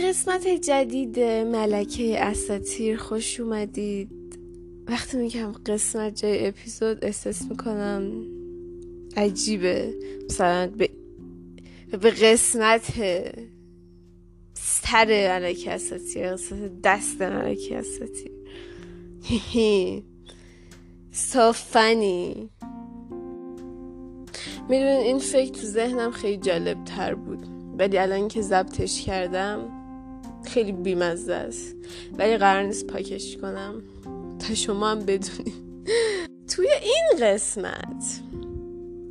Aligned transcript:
قسمت 0.00 0.48
جدید 0.48 1.20
ملکه 1.20 2.24
اساتیر 2.24 2.96
خوش 2.96 3.40
اومدید. 3.40 4.10
وقتی 4.86 5.16
میگم 5.16 5.52
قسمت 5.52 6.16
جای 6.16 6.46
اپیزود 6.46 7.04
احساس 7.04 7.42
می‌کنم 7.42 8.12
عجیبه. 9.16 9.94
مثلا 10.24 10.66
به, 10.66 10.90
به 11.90 12.10
قسمت 12.10 12.92
سر 14.54 15.38
ملکه 15.38 15.72
اساتیر 15.72 16.32
قسمت 16.32 16.82
دست 16.82 17.22
ملکه 17.22 17.78
اساتیر. 17.78 18.32
So 21.32 21.52
funny. 21.72 22.50
می‌دونین 24.68 25.00
این 25.02 25.18
فکر 25.18 25.52
تو 25.52 25.66
ذهنم 25.66 26.10
خیلی 26.10 26.36
جالب 26.36 26.84
تر 26.84 27.14
بود. 27.14 27.46
ولی 27.78 27.98
الان 27.98 28.28
که 28.28 28.42
ضبطش 28.42 29.02
کردم 29.02 29.75
خیلی 30.56 30.72
بیمزه 30.72 31.34
است. 31.34 31.76
ولی 32.18 32.36
قرار 32.36 32.62
نیست 32.62 32.86
پاکش 32.86 33.36
کنم. 33.36 33.82
تا 34.38 34.54
شما 34.54 34.90
هم 34.90 34.98
بدونید 34.98 35.54
توی 36.48 36.68
این 36.82 37.26
قسمت 37.26 38.20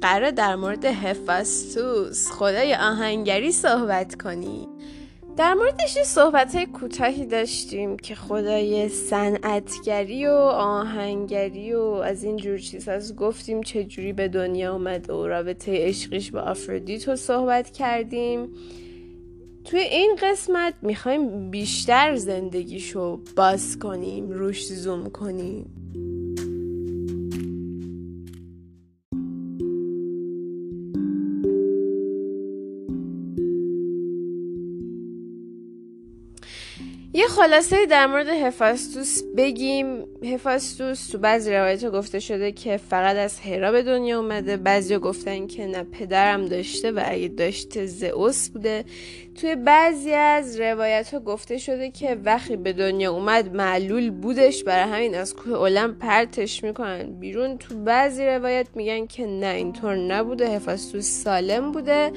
قرار 0.01 0.31
در 0.31 0.55
مورد 0.55 0.85
هفاستوس 0.85 2.31
خدای 2.31 2.75
آهنگری 2.75 3.51
صحبت 3.51 4.21
کنی. 4.21 4.67
در 5.37 5.53
موردش 5.53 5.97
صحبت 6.05 6.55
های 6.55 6.65
کوتاهی 6.65 7.25
داشتیم 7.25 7.97
که 7.97 8.15
خدای 8.15 8.89
صنعتگری 8.89 10.25
و 10.25 10.31
آهنگری 10.31 11.73
و 11.73 11.81
از 11.81 12.23
این 12.23 12.37
جور 12.37 12.59
از 12.87 13.15
گفتیم 13.15 13.63
چجوری 13.63 14.13
به 14.13 14.27
دنیا 14.27 14.73
اومده 14.73 15.13
و 15.13 15.27
رابطه 15.27 15.87
عشقیش 15.87 16.31
با 16.31 16.41
آفرودیت 16.41 17.07
رو 17.07 17.15
صحبت 17.15 17.71
کردیم. 17.71 18.49
توی 19.65 19.79
این 19.79 20.17
قسمت 20.21 20.73
می‌خوایم 20.81 21.51
بیشتر 21.51 22.15
زندگیشو 22.15 23.19
باز 23.35 23.79
کنیم 23.79 24.31
روش 24.31 24.67
زوم 24.73 25.09
کنیم. 25.09 25.84
یه 37.15 37.27
خلاصه 37.27 37.85
در 37.85 38.07
مورد 38.07 38.27
هفاستوس 38.27 39.21
بگیم. 39.37 40.03
هفاستوس 40.23 41.07
تو 41.07 41.17
بعضی 41.17 41.53
روایت 41.53 41.85
گفته 41.85 42.19
شده 42.19 42.51
که 42.51 42.77
فقط 42.77 43.15
از 43.15 43.39
هرا 43.39 43.71
به 43.71 43.83
دنیا 43.83 44.19
اومده. 44.19 44.57
بعضی 44.57 44.97
گفتن 44.97 45.47
که 45.47 45.67
نه 45.67 45.83
پدرم 45.83 46.45
داشته 46.45 46.91
و 46.91 47.01
اگه 47.05 47.27
داشته 47.27 47.85
زئوس 47.85 48.49
بوده. 48.49 48.85
توی 49.35 49.55
بعضی 49.55 50.11
از 50.11 50.59
روایت 50.59 51.13
ها 51.13 51.19
گفته 51.19 51.57
شده 51.57 51.91
که 51.91 52.17
وقتی 52.23 52.55
به 52.55 52.73
دنیا 52.73 53.11
اومد 53.11 53.55
معلول 53.55 54.09
بودش. 54.09 54.63
برای 54.63 54.91
همین 54.91 55.15
از 55.15 55.35
کوه 55.35 55.53
اولم 55.53 55.95
پرتش 55.95 56.63
می‌کنن 56.63 57.19
بیرون. 57.19 57.57
تو 57.57 57.75
بعضی 57.75 58.25
روایت 58.25 58.67
میگن 58.75 59.05
که 59.05 59.25
نه 59.25 59.47
اینطور 59.47 59.95
نبوده. 59.95 60.49
هفاستوس 60.49 61.05
سالم 61.23 61.71
بوده. 61.71 62.11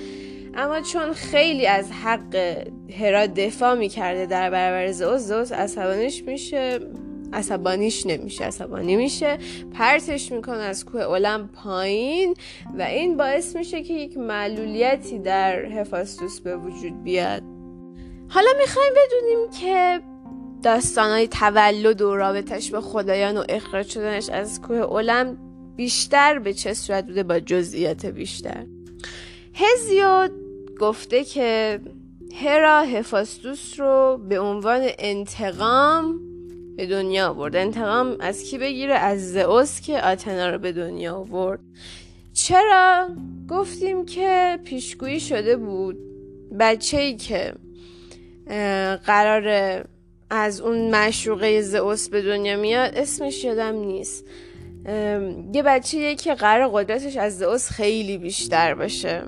اما 0.54 0.80
چون 0.80 1.12
خیلی 1.12 1.66
از 1.66 1.92
حق 1.92 2.64
هرا 3.00 3.26
دفاع 3.26 3.74
می‌کرده 3.74 4.26
در 4.26 4.50
برابر 4.50 4.92
زوز 4.92 5.28
زوز 5.28 5.52
عصبانیش 5.52 6.22
میشه 6.22 6.80
عصبانیش 7.32 8.06
نمیشه 8.06 8.44
عصبانی 8.44 8.96
میشه 8.96 9.38
پرتش 9.74 10.32
می‌کنه 10.32 10.62
از 10.62 10.84
کوه 10.84 11.00
اولم 11.00 11.48
پایین 11.48 12.34
و 12.78 12.82
این 12.82 13.16
باعث 13.16 13.56
میشه 13.56 13.82
که 13.82 13.94
یک 13.94 14.16
معلولیتی 14.16 15.18
در 15.18 15.64
هفاستوس 15.64 16.40
به 16.40 16.56
وجود 16.56 17.02
بیاد. 17.02 17.42
حالا 18.28 18.50
می‌خوایم 18.60 18.92
بدونیم 18.92 19.50
که 19.60 20.00
داستانهای 20.62 21.28
تولد 21.28 22.02
و 22.02 22.16
رابطش 22.16 22.70
به 22.70 22.80
خدایان 22.80 23.36
و 23.36 23.44
اخراج 23.48 23.88
شدنش 23.88 24.30
از 24.30 24.60
کوه 24.62 24.76
اولم 24.76 25.38
بیشتر 25.76 26.38
به 26.38 26.54
چه 26.54 26.74
صورت 26.74 27.06
بوده 27.06 27.22
با 27.22 27.40
جزئیات 27.40 28.06
بیشتر. 28.06 28.66
هزیود 29.60 30.32
گفته 30.80 31.24
که 31.24 31.80
هرا 32.34 32.82
هفاستوس 32.82 33.80
رو 33.80 34.20
به 34.28 34.40
عنوان 34.40 34.88
انتقام 34.98 36.20
به 36.76 36.86
دنیا 36.86 37.28
آورد. 37.28 37.56
انتقام 37.56 38.16
از 38.20 38.42
کی 38.42 38.58
بگیره؟ 38.58 38.94
از 38.94 39.32
زئوس 39.32 39.80
که 39.80 40.02
آتنا 40.02 40.50
رو 40.50 40.58
به 40.58 40.72
دنیا 40.72 41.14
آورد. 41.14 41.60
چرا؟ 42.32 43.08
گفتیم 43.48 44.06
که 44.06 44.58
پیشگویی 44.64 45.20
شده 45.20 45.56
بود. 45.56 45.96
بچه 46.60 46.98
ای 46.98 47.16
که 47.16 47.54
قرار 49.06 49.84
از 50.30 50.60
اون 50.60 50.94
مشروقه 50.94 51.62
زئوس 51.62 52.08
به 52.08 52.22
دنیا 52.22 52.56
میاد 52.56 52.94
اسمش 52.94 53.44
یادم 53.44 53.74
نیست. 53.74 54.24
یه 55.54 55.62
بچه 55.66 56.14
که 56.14 56.34
قرار 56.34 56.68
قدرتش 56.68 57.16
از 57.16 57.38
زئوس 57.38 57.70
خیلی 57.70 58.18
بیشتر 58.18 58.74
باشه. 58.74 59.22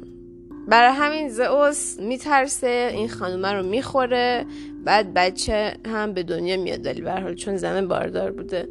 برای 0.68 0.94
همین 0.94 1.28
زئوس 1.28 1.98
میترسه 1.98 2.90
این 2.92 3.08
خانومه 3.08 3.52
رو 3.52 3.62
می‌خوره 3.62 4.46
بعد 4.84 5.14
بچه 5.14 5.74
هم 5.86 6.12
به 6.12 6.22
دنیا 6.22 6.56
میاد. 6.56 6.86
ولی 6.86 7.00
به 7.00 7.12
حال 7.12 7.34
چون 7.34 7.56
زن 7.56 7.88
باردار 7.88 8.30
بوده. 8.30 8.68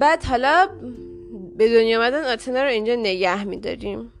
بعد 0.00 0.24
حالا 0.24 0.68
به 1.56 1.68
دنیا 1.68 1.98
آمدن 1.98 2.24
آتنا 2.24 2.62
رو 2.62 2.68
اینجا 2.68 2.94
نگه 2.94 3.44
میداریم. 3.44 4.12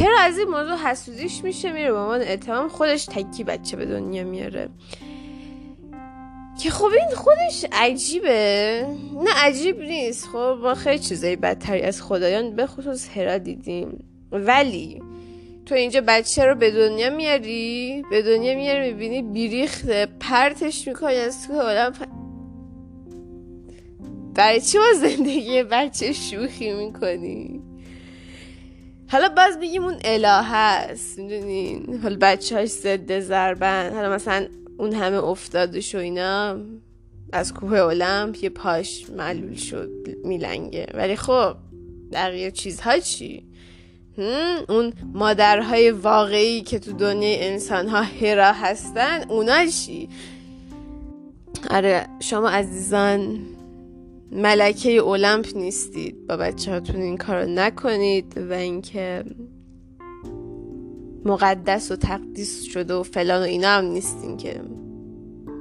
هر 0.00 0.10
از 0.20 0.38
این 0.38 0.48
موضوع 0.48 0.76
حسودیش 0.76 1.44
میشه 1.44 1.72
میره 1.72 1.92
به 1.92 1.98
عنوان 1.98 2.20
اتهام 2.20 2.68
خودش 2.68 3.06
تکی 3.06 3.44
بچه 3.44 3.76
به 3.76 3.86
دنیا 3.86 4.24
میاره. 4.24 4.68
که 6.62 6.70
خب 6.70 6.84
این 6.84 7.16
خودش 7.16 7.66
عجیبه. 7.72 8.86
نه 9.24 9.30
عجیب 9.36 9.80
نیست. 9.80 10.26
خب 10.26 10.58
ما 10.62 10.74
خیلی 10.74 10.98
چیزایی 10.98 11.36
بدتری 11.36 11.82
از 11.82 12.02
خدایان 12.02 12.56
به 12.56 12.66
خصوص 12.66 13.08
هرا 13.16 13.38
دیدیم. 13.38 14.04
ولی 14.32 15.02
تو 15.66 15.74
اینجا 15.74 16.00
بچه 16.06 16.44
رو 16.44 16.54
به 16.54 16.70
دنیا 16.70 17.10
میاری؟ 17.10 18.02
به 18.10 18.22
دنیا 18.22 18.56
میاری 18.56 18.92
می‌بینی 18.92 19.22
بیریخته. 19.22 20.06
پرتش 20.20 20.88
می‌کنی 20.88 21.14
از 21.14 21.46
تو. 21.46 21.52
آدم 21.60 21.92
برای 24.34 24.60
چی 24.60 24.78
زندگی 25.00 25.62
بچه 25.62 26.12
شوخی 26.12 26.72
می‌کنی؟ 26.72 27.60
حالا 29.08 29.28
باز 29.28 29.60
بگیم 29.60 29.84
اون 29.84 29.96
اله 30.04 30.42
هست 30.42 31.18
می‌دونین 31.18 32.00
حالا 32.02 32.16
بچه 32.20 32.56
هاش 32.56 32.68
زده 32.68 33.20
زربن 33.20 33.92
حالا 33.94 34.14
مثلا 34.14 34.46
اون 34.78 34.92
همه 34.92 35.24
افتادش 35.24 35.94
و 35.94 35.98
اینا 35.98 36.60
از 37.32 37.54
کوه 37.54 37.78
المپ 37.78 38.44
یه 38.44 38.48
پاش 38.48 39.10
معلول 39.10 39.54
شد 39.54 39.90
میلنگه. 40.24 40.86
ولی 40.94 41.16
خب 41.16 41.56
بقیه 42.12 42.50
چیزها 42.50 42.98
چی؟ 42.98 43.53
اون 44.68 44.92
مادرهای 45.14 45.90
واقعی 45.90 46.62
که 46.62 46.78
تو 46.78 46.92
دنیای 46.92 47.48
انسان 47.48 47.88
ها 47.88 48.02
هرا 48.02 48.52
هستن 48.52 49.24
اونا 49.28 49.66
چی؟ 49.66 50.08
آره 51.70 52.06
شما 52.20 52.48
عزیزان 52.48 53.38
ملکه 54.32 54.90
اولمپ 54.90 55.56
نیستید. 55.56 56.26
با 56.26 56.36
بچه 56.36 56.70
هاتون 56.70 57.00
این 57.00 57.16
کارو 57.16 57.48
نکنید 57.48 58.38
و 58.50 58.52
اینکه 58.52 59.24
مقدس 61.24 61.90
و 61.90 61.96
تقدیس 61.96 62.62
شده 62.62 62.94
و 62.94 63.02
فلان 63.02 63.40
و 63.42 63.44
اینا 63.44 63.68
هم 63.68 63.84
نیستین 63.84 64.36
که 64.36 64.60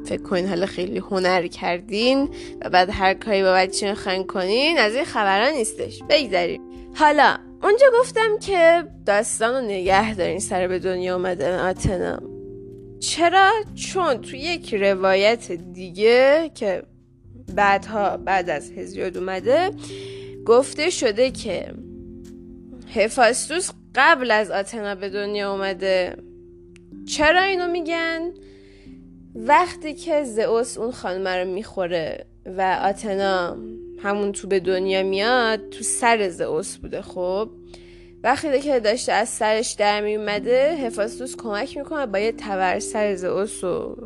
فکر 0.06 0.22
کنین 0.22 0.48
حالا 0.48 0.66
خیلی 0.66 0.98
هنر 0.98 1.48
کردین 1.48 2.30
و 2.62 2.70
بعد 2.70 2.90
هر 2.90 3.14
کاری 3.14 3.44
با 3.44 3.54
بچه 3.54 3.96
خواهین 3.96 4.28
کنین 4.28 4.78
از 4.78 4.96
این 4.96 5.06
خبران 5.06 5.54
نیستش. 5.54 6.04
بگذاریم 6.10 6.62
حالا 6.96 7.38
اونجا 7.64 7.88
گفتم 8.00 8.40
که 8.40 8.84
داستان 9.06 9.54
رو 9.54 9.62
نگه 9.62 10.16
دارین 10.16 10.40
سر 10.40 10.68
به 10.68 10.80
دنیا 10.80 11.16
اومدن 11.16 11.60
آتنا 11.60 12.20
چرا؟ 13.00 13.52
چون 13.76 14.22
تو 14.22 14.36
یک 14.36 14.74
روایت 14.74 15.52
دیگه 15.52 16.52
که 16.56 16.84
بعدها 17.56 18.18
بعد 18.18 18.50
از 18.50 18.72
هزیاد 18.72 19.18
اومده 19.18 19.72
گفته 20.46 20.90
شده 20.90 21.32
که 21.32 21.74
هفاستوس 22.96 23.70
قبل 23.96 24.32
از 24.32 24.52
آتنا 24.52 24.96
به 24.96 25.10
دنیا 25.10 25.52
اومده 25.52 26.16
چرا 27.06 27.42
اینو 27.42 27.68
میگن؟ 27.68 28.32
وقتی 29.36 29.94
که 29.94 30.24
زئوس 30.24 30.78
اون 30.78 30.92
خانمه 30.92 31.38
رو 31.38 31.50
می‌خوره 31.50 32.26
و 32.46 32.80
آتنا 32.84 33.58
همون 34.00 34.32
تو 34.32 34.48
به 34.48 34.60
دنیا 34.60 35.04
میاد 35.04 35.70
تو 35.70 35.84
سر 35.84 36.30
زئوس 36.30 36.78
بوده 36.78 37.02
خب. 37.02 37.50
وقتی 38.24 38.62
که 38.62 38.80
داشته 38.80 39.12
از 39.12 39.30
سرش 39.30 39.72
در 39.72 40.02
می 40.02 40.16
اومده 40.16 40.76
هفاستوس 40.76 41.36
کمک 41.36 41.78
می‌کنه 41.78 42.06
با 42.06 42.20
یه 42.20 42.32
تور 42.32 42.80
سر 42.80 43.16
زئوس 43.16 43.64
رو 43.64 43.98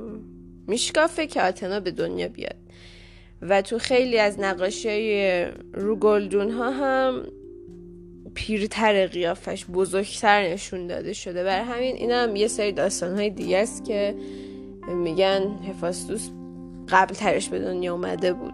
میشکافه 0.68 1.28
که 1.28 1.42
آتنا 1.42 1.80
به 1.80 1.92
دنیا 1.92 2.28
بیاد. 2.28 2.56
و 3.42 3.62
تو 3.62 3.80
خیلی 3.80 4.19
از 4.19 4.39
نقاشی 4.39 5.45
رو 5.74 5.95
گلدون 5.95 6.51
ها 6.51 6.72
هم 6.72 7.24
پیرتر 8.33 9.07
قیافش 9.07 9.66
بزرگتر 9.66 10.44
نشون 10.44 10.88
داده 10.88 11.13
شده. 11.13 11.44
برای 11.44 11.66
همین 11.66 11.95
این 11.95 12.12
هم 12.12 12.36
یه 12.36 12.48
سری 12.48 12.72
داستان 12.72 13.16
های 13.16 13.30
دیگه 13.30 13.57
است 13.57 13.86
که 13.86 14.16
میگن 14.88 15.60
هفاستوس 15.69 16.30
قبل 16.90 17.13
ترش 17.13 17.50
به 17.50 17.60
دنیا 17.60 17.94
اومده 17.94 18.33
بود. 18.33 18.54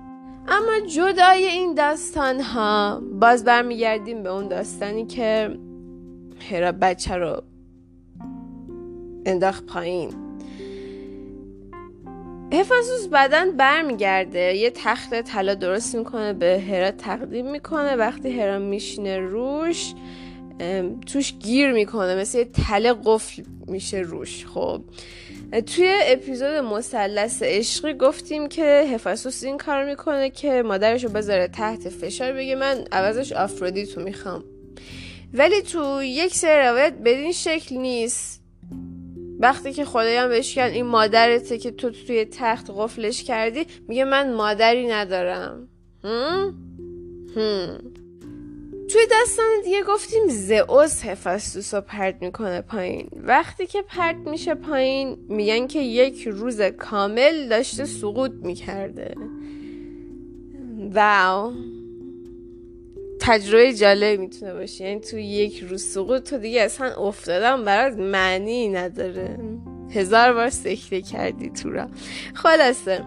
اما 0.53 0.87
جدای 0.87 1.45
این 1.45 1.73
داستان 1.73 2.41
ها 2.41 3.01
باز 3.21 3.43
برمیگردیم 3.43 4.23
به 4.23 4.29
اون 4.29 4.47
داستانی 4.47 5.05
که 5.05 5.57
هرا 6.51 6.71
بچه 6.71 7.15
رو 7.15 7.43
انداخت 9.25 9.65
پایین. 9.65 10.13
هفاسوس 12.53 13.07
بعدا 13.07 13.45
برمیگرده 13.57 14.55
یه 14.55 14.69
تخت 14.69 15.21
طلا 15.21 15.55
درست 15.55 15.95
می‌کنه 15.95 16.33
به 16.33 16.63
هرا 16.69 16.91
تقدیم 16.91 17.51
می‌کنه. 17.51 17.95
وقتی 17.95 18.41
هرا 18.41 18.59
میشینه 18.59 19.17
روش 19.17 19.93
توش 21.05 21.33
گیر 21.33 21.71
می‌کنه 21.71 22.15
مثل 22.15 22.37
یه 22.37 22.45
تله 22.45 22.93
قفل 23.05 23.43
میشه 23.67 23.97
روش 23.97 24.45
خب. 24.45 24.81
توی 25.61 25.97
اپیزود 26.03 26.49
مثلث 26.49 27.43
عشقی 27.43 27.93
گفتیم 27.93 28.49
که 28.49 28.89
هفاسوس 28.93 29.43
این 29.43 29.57
کار 29.57 29.85
می‌کنه 29.85 30.29
که 30.29 30.63
مادرشو 30.63 31.09
بذاره 31.09 31.47
تحت 31.47 31.89
فشار 31.89 32.33
بگه 32.33 32.55
من 32.55 32.85
عوضش 32.91 33.31
آفرودیتو 33.31 34.01
می‌خوام 34.01 34.43
ولی 35.33 35.61
تو 35.61 36.03
یک 36.03 36.35
سری 36.35 36.61
روایت 36.61 36.93
بدین 36.93 37.31
شکل 37.31 37.77
نیست 37.77 38.43
وقتی 39.39 39.73
که 39.73 39.85
خدایم 39.85 40.29
بهش 40.29 40.55
کرد 40.55 40.71
این 40.71 40.85
مادرته 40.85 41.57
که 41.57 41.71
تو 41.71 41.89
توی 41.89 42.25
تخت 42.25 42.71
قفلش 42.77 43.23
کردی 43.23 43.65
میگه 43.87 44.05
من 44.05 44.33
مادری 44.33 44.87
ندارم 44.87 45.67
هم؟ 46.03 46.55
هم. 47.35 48.02
توی 48.93 49.01
داستان 49.11 49.45
دیگه 49.63 49.83
گفتیم 49.83 50.27
زئوس 50.27 51.05
هفاستوس 51.05 51.73
رو 51.73 51.81
پرد 51.81 52.21
می‌کنه 52.21 52.61
پایین. 52.61 53.09
وقتی 53.13 53.67
که 53.67 53.81
پرد 53.81 54.17
میشه 54.17 54.55
پایین 54.55 55.17
میگن 55.29 55.67
که 55.67 55.79
یک 55.79 56.27
روز 56.27 56.61
کامل 56.61 57.47
داشته 57.49 57.85
سقوط 57.85 58.31
می‌کرده. 58.31 59.15
واو. 60.93 61.53
تجربه 63.19 63.73
جالب 63.73 64.19
می‌تونه 64.19 64.53
باشه. 64.53 64.83
یعنی 64.83 64.99
تو 64.99 65.17
یک 65.17 65.59
روز 65.59 65.83
سقوط 65.83 66.29
تو 66.29 66.37
دیگه 66.37 66.61
اصلا 66.61 66.95
افتادم 66.95 67.63
برات 67.65 67.97
معنی 67.97 68.69
نداره. 68.69 69.39
هزار 69.91 70.33
بار 70.33 70.49
سکته 70.49 71.01
کردی 71.01 71.49
تو 71.49 71.71
را 71.71 71.87
خلاصه 72.33 73.03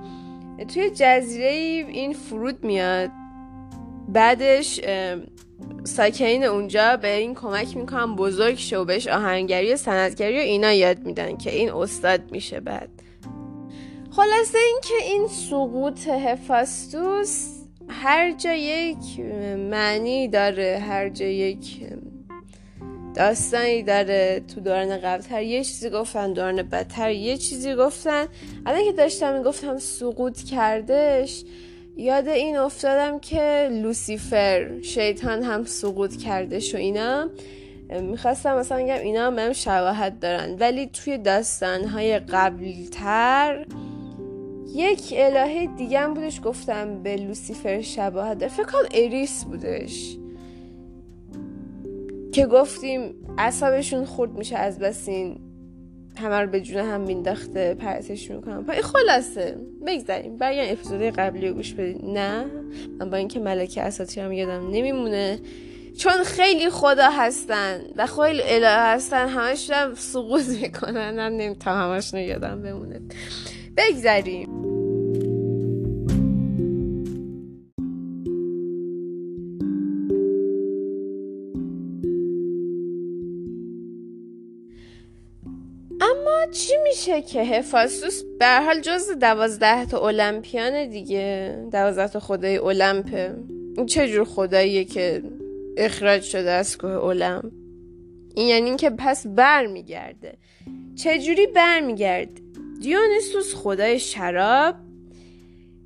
توی 0.74 0.90
جزیره 0.90 1.48
این 1.88 2.12
فرود 2.12 2.64
میاد. 2.64 3.10
بعدش 4.08 4.80
ساکنین 5.84 6.44
اونجا 6.44 6.96
به 6.96 7.16
این 7.16 7.34
کمک 7.34 7.76
می‌کنن 7.76 8.16
بزرگ 8.16 8.58
شو 8.58 8.84
بهش 8.84 9.06
آهنگری 9.06 9.72
و 9.72 9.76
سندگری 9.76 10.38
و 10.38 10.40
اینا 10.40 10.72
یاد 10.72 10.98
میدن 10.98 11.36
که 11.36 11.54
این 11.54 11.70
استاد 11.70 12.20
میشه 12.30 12.60
بعد. 12.60 12.88
خلاصه 14.10 14.58
اینکه 14.58 14.94
این 15.04 15.26
سقوط 15.28 16.08
هفاستوس 16.08 17.48
هر 17.88 18.32
جا 18.32 18.52
یک 18.52 19.20
معنی 19.70 20.28
داره 20.28 20.82
هر 20.88 21.08
جا 21.08 21.26
یک 21.26 21.86
داستانی 23.14 23.82
داره. 23.82 24.42
تو 24.54 24.60
دوران 24.60 24.96
قبلتر 24.96 25.42
یه 25.42 25.64
چیزی 25.64 25.90
گفتن 25.90 26.32
دوران 26.32 26.62
بدتر 26.62 27.10
یه 27.10 27.36
چیزی 27.36 27.74
گفتن. 27.74 28.26
الان 28.66 28.84
که 28.84 28.92
داشتم 28.92 29.38
می‌گفتم 29.38 29.78
سقوط 29.78 30.42
کردش 30.42 31.44
یاد 31.96 32.28
این 32.28 32.56
افتادم 32.56 33.18
که 33.18 33.68
لوسیفر 33.72 34.80
شیطان 34.82 35.42
هم 35.42 35.64
سقوط 35.64 36.16
کردش 36.16 36.74
و 36.74 36.78
اینا. 36.78 37.30
می‌خواستم 38.02 38.56
مثلا 38.56 38.82
بگم 38.82 38.94
اینا 38.94 39.26
هم, 39.26 39.38
هم 39.38 39.52
شباهت 39.52 40.20
دارن 40.20 40.56
ولی 40.60 40.86
توی 40.86 41.18
داستانهای 41.18 42.18
قبلتر 42.18 43.66
یک 44.74 45.14
الهه 45.16 45.66
دیگه 45.76 46.00
هم 46.00 46.14
بودش 46.14 46.40
گفتم 46.44 47.02
به 47.02 47.16
لوسیفر 47.16 47.80
شباهت 47.80 48.38
داره 48.38 48.52
فکر 48.52 48.66
کنم 48.66 48.88
اریس 48.94 49.44
بودش 49.44 50.16
که 52.32 52.46
گفتیم 52.46 53.14
اصابشون 53.38 54.04
خورد 54.04 54.32
میشه 54.32 54.56
از 54.56 54.78
بسین 54.78 55.45
همه 56.18 56.40
رو 56.40 56.50
به 56.50 56.60
جون 56.60 56.84
هم 56.84 57.00
مینداخته 57.00 57.74
پرتش 57.74 58.30
می‌کنم. 58.30 58.64
پای 58.64 58.82
خلاصه. 58.82 59.56
بگذاریم. 59.86 60.36
برای 60.36 60.70
اپیزود 60.70 61.02
قبلی 61.02 61.48
رو 61.48 61.54
گوش 61.54 61.74
بدید. 61.74 62.04
نه. 62.04 62.44
من 62.98 63.10
با 63.10 63.16
اینکه 63.16 63.40
ملکه 63.40 63.82
اساتی 63.82 64.20
هم 64.20 64.32
یادم 64.32 64.70
نمیمونه. 64.70 65.38
چون 65.98 66.24
خیلی 66.24 66.70
خدا 66.70 67.10
هستن 67.10 67.80
و 67.96 68.06
خیلی 68.06 68.42
اله 68.42 68.68
هستن 68.68 69.28
همش 69.28 69.70
هم 69.70 69.94
سقوط 69.94 70.48
می‌کنن. 70.48 71.18
هم 71.18 71.32
نمی‌تونم 71.32 71.92
همش 71.92 72.14
یادم 72.14 72.62
بمونه. 72.62 73.00
بگذاریم. 73.76 74.75
چی 86.50 86.72
میشه 86.88 87.22
که 87.22 87.42
هفاستوس 87.42 88.22
به 88.38 88.60
حال 88.60 88.80
جز 88.80 89.10
دوازده 89.20 89.86
تا 89.86 90.08
المپیان 90.08 90.88
دیگه. 90.88 91.56
دوازده 91.72 92.08
تا 92.08 92.20
خدای 92.20 92.58
المپه 92.58 93.36
این 93.76 93.86
چه 93.86 94.08
جور 94.08 94.24
خداییه 94.24 94.84
که 94.84 95.22
اخراج 95.76 96.22
شده 96.22 96.50
از 96.50 96.78
کوه 96.78 97.04
المپ؟ 97.04 97.44
این 98.34 98.48
یعنی 98.48 98.68
اینکه 98.68 98.90
پس 98.90 99.26
برمیگرده. 99.26 100.38
چجوری 100.94 101.46
برمیگرده؟ 101.46 102.42
دیونیسوس 102.80 103.54
خدای 103.54 103.98
شراب 103.98 104.74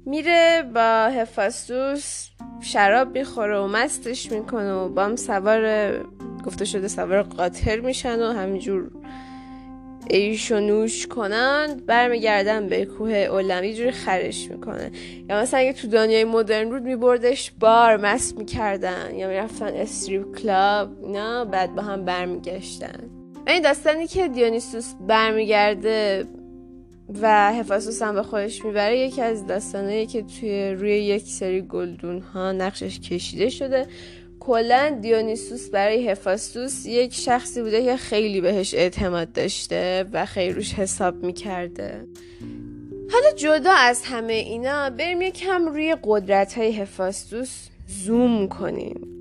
میره 0.06 0.62
با 0.74 1.10
هفاستوس 1.14 2.26
شراب 2.60 3.18
می‌خوره 3.18 3.58
و 3.58 3.66
مستش 3.66 4.32
می‌کنه 4.32 4.72
و 4.72 4.88
با 4.88 5.04
هم 5.04 5.16
سوار 5.16 5.92
گفته 6.46 6.64
شده 6.64 6.88
سوار 6.88 7.22
قاطر 7.22 7.80
میشن 7.80 8.22
و 8.22 8.32
همینجور 8.32 8.90
ایش 10.10 10.52
و 10.52 10.60
نوش 10.60 11.06
کنند 11.06 11.86
برمیگردن 11.86 12.66
به 12.66 12.84
کوه 12.84 13.12
اولم 13.12 13.64
یه 13.64 13.74
جوری 13.74 13.90
خرش 13.90 14.50
می‌کنه. 14.50 14.90
یا 15.28 15.40
مثلا 15.40 15.60
اگه 15.60 15.72
تو 15.72 15.88
دنیای 15.88 16.24
مدرن 16.24 16.70
بود 16.70 16.82
میبردش 16.82 17.52
بار 17.60 17.96
مست 17.96 18.38
می‌کردن. 18.38 19.14
یا 19.14 19.28
می‌رفتن 19.28 19.66
استریپ 19.66 20.38
کلاب 20.38 21.08
نه 21.08 21.44
بعد 21.44 21.74
با 21.74 21.82
هم 21.82 22.04
برمیگشتن. 22.04 23.10
این 23.46 23.62
داستانی 23.62 24.06
که 24.06 24.28
دیونیسوس 24.28 24.94
برمیگرده 25.06 26.24
و 27.22 27.52
حفاظوس 27.52 28.02
هم 28.02 28.14
به 28.14 28.22
خودش 28.22 28.64
می‌بره 28.64 28.98
یکی 28.98 29.22
از 29.22 29.46
داستانهایی 29.46 30.06
که 30.06 30.22
توی 30.22 30.70
روی 30.70 30.92
یک 30.92 31.22
سری 31.22 31.62
گلدون 31.62 32.20
ها 32.20 32.52
نقشش 32.52 33.00
کشیده 33.00 33.48
شده. 33.48 33.86
کلا 34.40 34.98
دیونیسوس 35.00 35.70
برای 35.70 36.08
هفاستوس 36.08 36.86
یک 36.86 37.14
شخصی 37.14 37.62
بوده 37.62 37.84
که 37.84 37.96
خیلی 37.96 38.40
بهش 38.40 38.74
اعتماد 38.74 39.32
داشته 39.32 40.04
و 40.12 40.26
خیلی 40.26 40.52
روش 40.52 40.74
حساب 40.74 41.22
می‌کرده. 41.22 42.06
حالا 43.12 43.32
جدا 43.36 43.72
از 43.72 44.02
همه 44.04 44.32
اینا 44.32 44.90
بریم 44.90 45.22
یکم 45.22 45.66
روی 45.66 45.96
قدرت 46.04 46.58
های 46.58 46.72
هفاستوس 46.72 47.68
زوم 47.88 48.48
کنیم. 48.48 49.19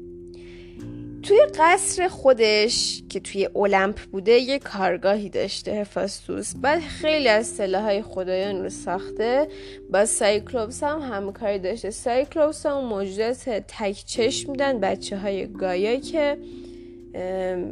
توی 1.23 1.39
قصر 1.59 2.07
خودش 2.07 3.03
که 3.09 3.19
توی 3.19 3.45
اولمپ 3.45 3.99
بوده 3.99 4.31
یه 4.31 4.59
کارگاهی 4.59 5.29
داشته 5.29 5.71
هفاستوس. 5.71 6.53
بعد 6.55 6.79
خیلی 6.79 7.27
از 7.27 7.47
سلاحهای 7.47 8.01
خدایان 8.01 8.63
رو 8.63 8.69
ساخته. 8.69 9.47
با 9.89 10.05
سایکلوپس 10.05 10.83
هم 10.83 10.99
همکاری 10.99 11.59
داشته. 11.59 11.91
سایکلوپس 11.91 12.65
هم 12.65 12.85
موجودات 12.85 13.49
تک 13.49 14.03
چشم 14.05 14.51
میدن 14.51 14.79
بچه 14.79 15.17
های 15.17 15.47
گایا 15.47 15.99
که 15.99 16.37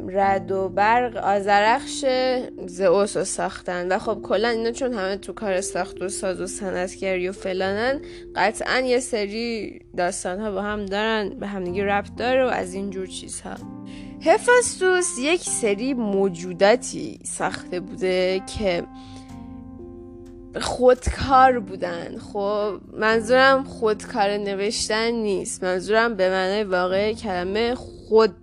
رد 0.08 0.52
و 0.52 0.68
برق 0.68 1.16
آزرخش 1.16 2.04
زئوس 2.66 3.16
رو 3.16 3.24
ساختن. 3.24 3.92
و 3.92 3.98
خب 3.98 4.20
کلا 4.22 4.48
اینا 4.48 4.72
چون 4.72 4.92
همه 4.92 5.16
تو 5.16 5.32
کار 5.32 5.60
ساخت 5.60 6.02
و 6.02 6.08
ساز 6.08 6.40
و 6.40 6.46
صنعتگری 6.46 7.28
و 7.28 7.32
فلانن 7.32 8.00
قطعا 8.36 8.78
یه 8.78 9.00
سری 9.00 9.80
داستان 9.96 10.40
ها 10.40 10.50
با 10.50 10.62
هم 10.62 10.86
دارن 10.86 11.28
به 11.28 11.46
همدیگه 11.46 11.84
ربط 11.84 12.14
داره 12.16 12.44
و 12.44 12.48
از 12.48 12.74
اینجور 12.74 13.06
چیزها. 13.06 13.54
هفاستوس 14.22 15.18
یک 15.20 15.40
سری 15.40 15.94
موجوداتی 15.94 17.18
ساخته 17.24 17.80
بوده 17.80 18.42
که 18.58 18.82
خودکار 20.60 21.58
بودن. 21.58 22.18
خب 22.18 22.80
منظورم 22.92 23.64
خودکار 23.64 24.30
نوشتن 24.30 25.10
نیست. 25.10 25.64
منظورم 25.64 26.14
به 26.14 26.30
معنای 26.30 26.64
واقع 26.64 27.12
کلمه 27.12 27.74
خود 27.74 28.34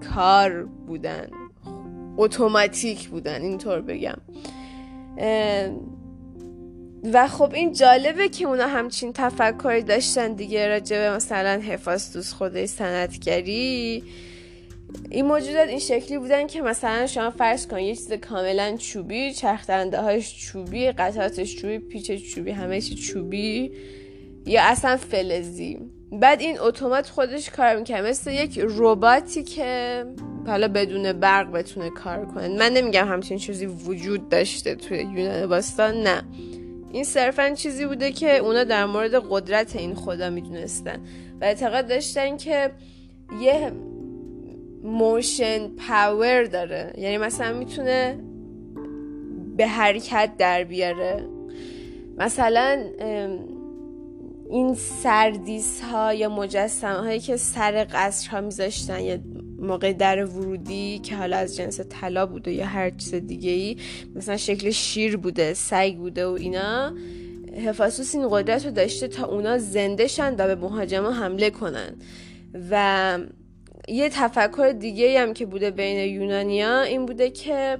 کار 0.00 0.64
بودن 0.64 1.28
اتوماتیک 2.16 3.08
بودن 3.08 3.42
اینطور 3.42 3.80
بگم. 3.80 4.18
و 7.12 7.28
خب 7.28 7.54
این 7.54 7.72
جالبه 7.72 8.28
که 8.28 8.44
اونا 8.44 8.66
همچین 8.66 9.12
تفکری 9.12 9.82
داشتن 9.82 10.32
دیگه 10.32 10.68
راجبه 10.68 11.10
مثلا 11.10 11.60
هفاستوس 11.60 12.32
خودش 12.32 12.68
سندگری 12.68 14.02
این 15.10 15.26
موجودات 15.26 15.68
این 15.68 15.78
شکلی 15.78 16.18
بودن 16.18 16.46
که 16.46 16.62
مثلا 16.62 17.06
شما 17.06 17.30
فرض 17.30 17.66
کن 17.66 17.78
یه 17.78 17.96
چیز 17.96 18.12
کاملا 18.12 18.76
چوبی 18.76 19.32
چرخدنده 19.32 20.00
هاش 20.00 20.38
چوبی 20.38 20.92
قطعاتش 20.92 21.56
چوبی 21.56 21.78
پیچ 21.78 22.12
چوبی 22.34 22.50
همه 22.50 22.80
چی 22.80 22.94
چوبی 22.94 23.72
یا 24.46 24.62
اصلا 24.62 24.96
فلزی. 24.96 25.78
بعد 26.12 26.40
این 26.40 26.60
اتومات 26.60 27.08
خودش 27.08 27.50
کار 27.50 27.76
می‌کنه. 27.76 28.02
مثل 28.02 28.30
یک 28.30 28.60
رباتی 28.64 29.42
که 29.42 30.04
حالا 30.46 30.68
بدون 30.68 31.12
برق 31.12 31.52
بتونه 31.52 31.90
کار 31.90 32.26
کنه. 32.26 32.48
من 32.48 32.72
نمیگم 32.72 33.08
همچین 33.08 33.38
چیزی 33.38 33.66
وجود 33.66 34.28
داشته 34.28 34.74
توی 34.74 34.98
یونان 34.98 35.46
باستان 35.46 35.94
نه. 36.02 36.22
این 36.92 37.04
صرفا 37.04 37.50
چیزی 37.50 37.86
بوده 37.86 38.12
که 38.12 38.36
اونا 38.36 38.64
در 38.64 38.86
مورد 38.86 39.14
قدرت 39.30 39.76
این 39.76 39.94
خدا 39.94 40.30
می‌دونستن. 40.30 41.00
و 41.40 41.44
اعتقاد 41.44 41.88
داشتن 41.88 42.36
که 42.36 42.70
یه 43.40 43.72
motion 44.82 45.68
power 45.68 46.44
داره. 46.44 46.92
یعنی 46.98 47.18
مثلا 47.18 47.58
می‌تونه 47.58 48.18
به 49.56 49.66
حرکت 49.66 50.30
در 50.38 50.64
بیاره. 50.64 51.24
مثلا 52.16 52.84
این 54.50 54.74
سردیس 54.74 55.80
ها 55.80 56.14
یا 56.14 56.28
مجسمه 56.28 56.98
هایی 56.98 57.20
که 57.20 57.36
سر 57.36 57.86
قصر 57.92 58.30
ها 58.30 58.40
میذاشتن 58.40 59.00
یا 59.00 59.18
موقع 59.58 59.92
در 59.92 60.24
ورودی 60.24 60.98
که 60.98 61.16
حالا 61.16 61.36
از 61.36 61.56
جنس 61.56 61.80
طلا 61.80 62.26
بوده 62.26 62.52
یا 62.52 62.66
هر 62.66 62.90
چیز 62.90 63.14
دیگه 63.14 63.50
ای 63.50 63.76
مثلا 64.14 64.36
شکل 64.36 64.70
شیر 64.70 65.16
بوده 65.16 65.54
سگ 65.54 65.96
بوده 65.96 66.26
و 66.26 66.30
اینا 66.30 66.94
هفاسوس 67.66 68.14
این 68.14 68.28
قدرت 68.30 68.64
رو 68.64 68.70
داشته 68.70 69.08
تا 69.08 69.26
اونا 69.26 69.58
زنده 69.58 70.06
شن 70.06 70.34
و 70.38 70.46
به 70.46 70.54
مهاجما 70.54 71.10
حمله 71.10 71.50
کنن. 71.50 71.96
و 72.70 73.18
یه 73.88 74.08
تفکر 74.08 74.72
دیگه 74.78 75.20
هم 75.20 75.34
که 75.34 75.46
بوده 75.46 75.70
بین 75.70 76.14
یونانیا 76.14 76.82
این 76.82 77.06
بوده 77.06 77.30
که 77.30 77.78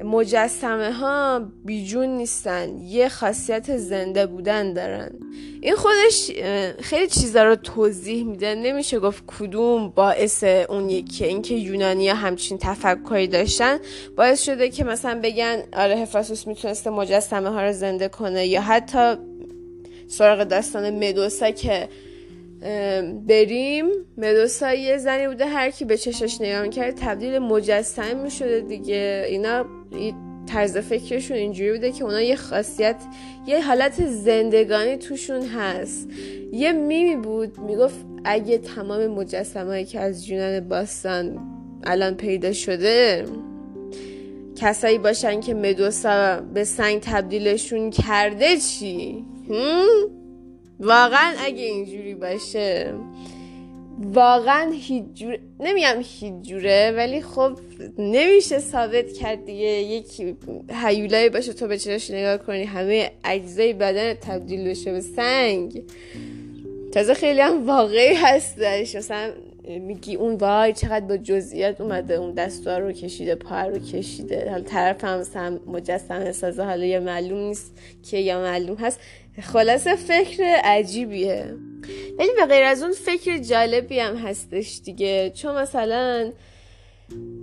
مجسمه 0.00 0.92
ها 0.92 1.42
بیجون 1.64 2.08
نیستن 2.08 2.78
یه 2.78 3.08
خاصیت 3.08 3.76
زنده 3.76 4.26
بودن 4.26 4.72
دارن. 4.72 5.10
این 5.60 5.74
خودش 5.74 6.30
خیلی 6.80 7.06
چیزا 7.06 7.44
رو 7.44 7.56
توضیح 7.56 8.24
میده. 8.24 8.54
نمیشه 8.54 8.98
گفت 8.98 9.24
کدوم 9.26 9.88
باعث 9.88 10.44
اون 10.44 10.90
یکی. 10.90 11.24
اینکه 11.24 11.54
یونانیا 11.54 12.14
همچین 12.14 12.58
تفکری 12.58 13.26
داشتن 13.26 13.78
باعث 14.16 14.42
شده 14.42 14.68
که 14.68 14.84
مثلا 14.84 15.20
بگن 15.22 15.62
آره 15.72 15.96
هفاسوس 15.96 16.46
می‌تونسته 16.46 16.90
مجسمه 16.90 17.48
ها 17.48 17.62
رو 17.62 17.72
زنده 17.72 18.08
کنه. 18.08 18.46
یا 18.46 18.60
حتی 18.60 19.14
سراغ 20.08 20.44
داستان 20.44 21.08
مدوسا 21.08 21.50
که 21.50 21.88
بریم. 23.28 23.86
مدوسا 24.18 24.74
یه 24.74 24.98
زنی 24.98 25.28
بوده 25.28 25.46
هر 25.46 25.70
کی 25.70 25.84
به 25.84 25.96
چشش 25.96 26.40
نگاه 26.40 26.68
کرد 26.68 26.94
تبدیل 26.94 27.38
مجسم 27.38 28.16
می 28.16 28.30
شده 28.30 28.60
دیگه. 28.60 29.26
اینا 29.28 29.64
طرز 30.46 30.76
فکرشون 30.76 31.36
اینجوری 31.36 31.72
بوده 31.72 31.92
که 31.92 32.04
اونا 32.04 32.20
یه 32.20 32.36
خاصیت 32.36 32.96
یه 33.46 33.66
حالت 33.66 34.06
زندگانی 34.06 34.96
توشون 34.96 35.42
هست. 35.46 36.08
یه 36.52 36.72
میمی 36.72 37.16
بود 37.16 37.58
می‌گفت 37.58 37.96
اگه 38.24 38.58
تمام 38.58 39.06
مجسمه 39.06 39.84
که 39.84 40.00
از 40.00 40.28
یونان 40.28 40.60
باستان 40.60 41.38
الان 41.84 42.14
پیدا 42.14 42.52
شده 42.52 43.24
کسایی 44.56 44.98
باشن 44.98 45.40
که 45.40 45.54
مدوسا 45.54 46.40
به 46.40 46.64
سنگ 46.64 47.00
تبدیلشون 47.00 47.90
کرده 47.90 48.56
چی؟ 48.56 49.24
واقعا 50.80 51.34
اگه 51.38 51.62
اینجوری 51.62 52.14
باشه. 52.14 52.94
واقعا 53.98 54.72
هیچ 54.72 55.04
جوره 55.14 55.38
نمیگم 55.60 55.96
هیچ 56.02 56.34
جوره 56.42 56.92
ولی 56.96 57.22
خب 57.22 57.52
نمیشه 57.98 58.58
ثابت 58.58 59.12
کرد 59.12 59.44
دیگه. 59.44 59.66
یک 59.66 60.34
هیولایی 60.70 61.28
باشه 61.28 61.52
تو 61.52 61.66
به 61.66 61.78
چراش 61.78 62.10
نگاه 62.10 62.38
کنی 62.38 62.64
همه 62.64 63.10
اجزای 63.24 63.72
بدن 63.72 64.14
تبدیل 64.14 64.68
بشه 64.68 64.92
به 64.92 65.00
سنگ. 65.00 65.82
تازه 66.92 67.14
خیلی 67.14 67.40
هم 67.40 67.66
واقعی 67.66 68.14
هستش 68.14 68.94
مثلا 68.94 69.32
میگی 69.68 70.16
اون 70.16 70.34
وای 70.34 70.72
چقدر 70.72 71.06
با 71.06 71.16
جزئیات 71.16 71.80
اومده 71.80 72.14
اون 72.14 72.32
دستوار 72.32 72.80
رو 72.80 72.92
کشیده 72.92 73.34
پا 73.34 73.62
رو 73.62 73.78
کشیده. 73.78 74.50
حالا 74.50 74.62
طرف 74.62 75.04
هم 75.04 75.18
مثلا 75.18 75.58
مجسمه 75.66 76.32
سازه 76.32 76.62
حالا 76.62 76.84
یا 76.84 77.00
معلوم 77.00 77.38
نیست 77.38 77.72
که 78.10 78.18
یا 78.18 78.40
معلوم 78.40 78.76
هست. 78.76 79.00
خلاصه 79.42 79.96
فکر 79.96 80.42
عجیبیه. 80.64 81.54
ولی 82.18 82.28
به 82.36 82.46
غیر 82.46 82.64
از 82.64 82.82
اون 82.82 82.92
فکر 82.92 83.38
جالبی 83.38 83.98
هم 83.98 84.16
هستش 84.16 84.80
دیگه. 84.84 85.32
چون 85.34 85.54
مثلا 85.54 86.32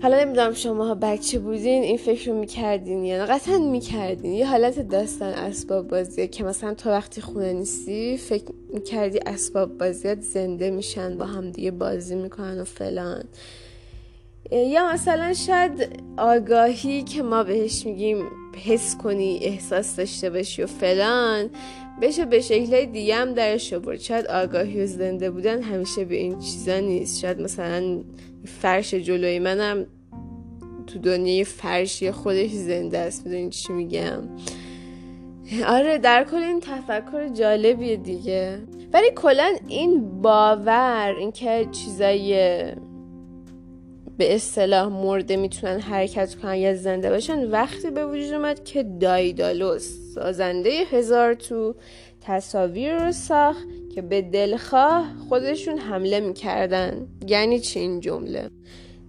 حالا 0.02 0.24
نمی‌دونم 0.24 0.54
شما 0.54 0.96
بچه 0.96 1.40
بودین 1.40 1.84
این 1.84 1.98
فکر 1.98 2.32
رو 2.32 2.40
می‌کردین 2.40 3.06
یا 3.06 3.26
قطعا 3.26 3.58
می‌کردین. 3.58 4.34
یه 4.34 4.48
حالت 4.48 4.80
داستان 4.80 5.34
اسباب 5.34 5.88
بازیه 5.88 6.28
که 6.28 6.44
مثلا 6.44 6.74
تا 6.74 6.90
وقتی 6.90 7.22
خونه 7.22 7.54
نیستی 7.54 8.18
فکر 8.18 8.46
می‌کردی 8.74 9.20
اسباب 9.26 9.78
بازیات 9.78 10.22
زنده 10.22 10.72
میشن 10.72 11.18
با 11.18 11.26
هم 11.26 11.52
دیگه 11.52 11.72
بازی 11.72 12.16
می‌کنن 12.16 12.62
و 12.62 12.64
فلان. 12.64 13.24
یا 14.52 14.94
مثلا 14.94 15.34
شاید 15.34 16.02
آگاهی 16.18 17.04
که 17.04 17.24
ما 17.24 17.44
بهش 17.44 17.86
میگیم 17.86 18.26
حس 18.58 18.98
کنی 18.98 19.40
احساس 19.42 19.96
داشته 19.96 20.30
باشی 20.30 20.64
و 20.64 20.68
فلان. 20.68 21.50
بشه 22.02 22.26
به 22.26 22.42
شکل 22.42 22.86
دیگه 22.86 23.16
هم 23.16 23.34
درش 23.34 23.74
آورد. 23.74 24.00
شاید 24.00 24.28
آگاهی 24.28 24.84
و 24.84 24.86
زنده 24.86 25.32
بودن 25.32 25.62
همیشه 25.62 26.06
به 26.06 26.16
این 26.16 26.40
چیزا 26.40 26.80
نیست. 26.80 27.20
شاید 27.20 27.42
مثلا 27.42 28.04
فرش 28.46 28.94
جلوی 28.94 29.40
منم 29.40 29.86
تو 30.88 31.00
دنیای 31.00 31.44
فرشی 31.44 32.12
خودش 32.12 32.52
زنده 32.52 32.98
است. 32.98 33.26
می‌دونی 33.26 33.50
چی 33.50 33.74
میگم؟ 33.74 34.22
آره 35.68 35.98
در 35.98 36.24
کل 36.24 36.38
این 36.38 36.60
تفکر 36.60 37.28
جالبیه 37.28 37.96
دیگه. 37.96 38.60
ولی 38.94 39.12
کلا 39.16 39.56
این 39.68 40.22
باور 40.22 41.16
اینکه 41.20 41.68
چیزای 41.72 42.64
به 44.22 44.36
اصطلاح 44.36 44.88
مرده 44.88 45.38
می‌تونن 45.38 45.80
حرکت 45.80 46.36
کنن 46.36 46.56
یا 46.56 46.76
زنده 46.76 47.10
باشن. 47.10 47.50
وقتی 47.52 47.90
به 47.90 48.06
وجود 48.06 48.34
اومد 48.34 48.64
که 48.64 48.84
دایدالوس 48.84 49.90
سازنده 50.16 50.70
هزار 50.70 51.34
تو 51.34 51.76
تصاویر 52.22 53.06
رو 53.06 53.12
ساخت 53.12 53.68
که 53.96 54.02
به 54.02 54.22
دلخواه 54.22 55.06
خودشون 55.30 55.78
حمله 55.78 56.20
می‌کردن. 56.20 57.08
یعنی 57.28 57.60
چی 57.60 57.80
این 57.80 58.00
جمله؟ 58.00 58.50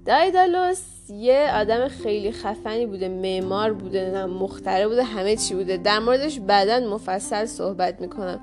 دایدالوس 0.06 0.80
یه 1.10 1.50
آدم 1.54 1.88
خیلی 1.88 2.32
خفنی 2.32 2.86
بوده 2.86 3.08
معمار 3.08 3.72
بوده 3.72 4.26
مختره 4.26 4.88
بوده 4.88 5.02
همه 5.02 5.36
چی 5.36 5.54
بوده. 5.54 5.76
در 5.76 5.98
موردش 5.98 6.40
بعدا 6.40 6.80
مفصل 6.80 7.44
صحبت 7.46 8.00
می‌کنم. 8.00 8.40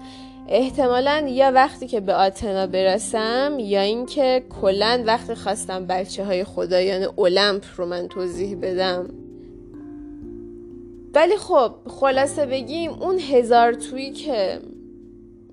احتمالا 0.51 1.27
یا 1.27 1.51
وقتی 1.51 1.87
که 1.87 1.99
به 1.99 2.13
آتنا 2.13 2.67
برسم 2.67 3.57
یا 3.59 3.81
اینکه 3.81 4.43
کلا 4.61 5.03
وقتی 5.05 5.35
خواستم 5.35 5.85
بچه 5.85 6.25
های 6.25 6.43
خدایان 6.43 7.03
اولمپ 7.15 7.63
رو 7.77 7.85
من 7.85 8.07
توضیح 8.07 8.57
بدم. 8.61 9.09
ولی 11.13 11.37
خب 11.37 11.71
خلاصه 11.87 12.45
بگیم 12.45 12.91
اون 12.91 13.19
هزار 13.19 13.73
تویی 13.73 14.11
که 14.11 14.59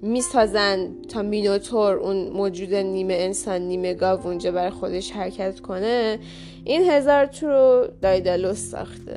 می‌سازن 0.02 1.02
تا 1.08 1.22
مینوتور 1.22 1.94
اون 1.94 2.28
موجود 2.28 2.74
نیمه 2.74 3.14
انسان 3.14 3.60
نیمه 3.60 3.94
گاو 3.94 4.26
اونجا 4.26 4.52
بر 4.52 4.70
خودش 4.70 5.10
حرکت 5.10 5.60
کنه 5.60 6.18
این 6.64 6.90
هزار 6.90 7.26
تو 7.26 7.46
رو 7.46 7.86
دایدالوس 8.02 8.70
ساخته. 8.70 9.16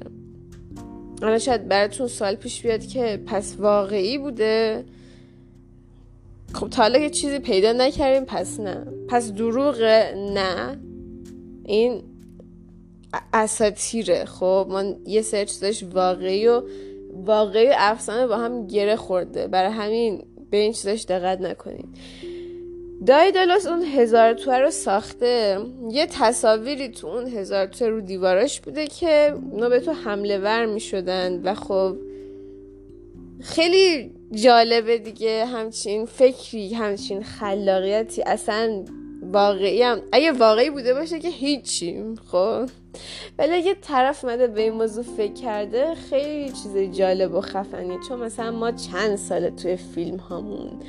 حالا 1.22 1.40
شاید 1.40 1.68
براتون 1.68 2.08
سوال 2.08 2.36
پیش 2.36 2.62
بیاد 2.62 2.86
که 2.86 3.22
پس 3.26 3.56
واقعی 3.60 4.18
بوده؟ 4.18 4.86
خب 6.54 6.70
تا 6.70 6.82
حالا 6.82 7.00
یه 7.00 7.10
چیزی 7.10 7.40
پیدا 7.40 7.72
نکردیم 7.72 8.26
پس 8.26 8.60
نه. 8.60 8.88
پس 9.10 9.32
دروغ 9.32 9.82
نه. 10.16 10.80
این 11.66 12.04
اساتیره. 13.34 14.26
خب 14.26 14.68
من 14.70 14.96
یه 15.06 15.22
سری 15.22 15.46
چیزاش 15.46 15.84
واقعی 15.84 16.48
و 16.48 16.62
واقعی 17.14 17.70
افسانه 17.78 18.28
با 18.28 18.38
هم 18.38 18.68
گره 18.68 18.96
خورده. 18.96 19.48
برای 19.48 19.72
همین 19.72 20.24
به 20.52 20.58
این 20.58 20.74
چیزاش 20.74 21.06
دقت 21.06 21.42
نکنید 21.42 21.88
دایدالاس 23.06 23.68
اون 23.68 23.82
هزار 23.82 24.34
توه 24.34 24.58
رو 24.58 24.72
ساخته. 24.72 25.60
یه 25.90 26.06
تصاویری 26.06 26.90
تو 26.90 27.08
اون 27.08 27.28
هزار 27.28 27.66
توه 27.66 27.88
رو 27.88 28.02
دیواراش 28.02 28.62
بوده 28.62 28.88
که 28.88 29.34
اونا 29.52 29.70
به 29.70 29.80
تو 29.80 29.92
حمله 29.92 30.38
ور 30.38 30.66
می 30.66 30.80
شدن 30.80 31.42
و 31.44 31.54
خب 31.54 31.98
خیلی 33.44 34.12
جالبه 34.32 34.98
دیگه 34.98 35.46
همچین 35.46 36.06
فکری 36.06 36.74
همچین 36.74 37.24
خلاقیتی. 37.24 38.22
اصلا 38.22 38.86
واقعی 39.22 39.84
هم 39.84 40.02
اگه 40.12 40.32
واقعی 40.32 40.70
بوده 40.70 40.94
باشه 40.94 41.20
که 41.20 41.30
هیچی 41.30 42.04
خب؟ 42.32 42.70
ولی 43.38 43.54
اگه 43.54 43.76
طرف 43.82 44.26
مده 44.26 44.48
به 44.48 44.62
این 44.62 44.74
موضوع 44.74 45.04
فکر 45.04 45.34
کرده 45.34 45.96
خیلی 45.96 46.50
چیز 46.50 46.98
جالب 46.98 47.34
و 47.34 47.42
خفنی 47.42 47.98
چون 48.08 48.20
مثلا 48.20 48.52
ما 48.52 48.72
چند 48.72 49.16
ساله 49.16 49.50
توی 49.50 49.76
فیلم 49.76 50.18
هامون. 50.18 50.80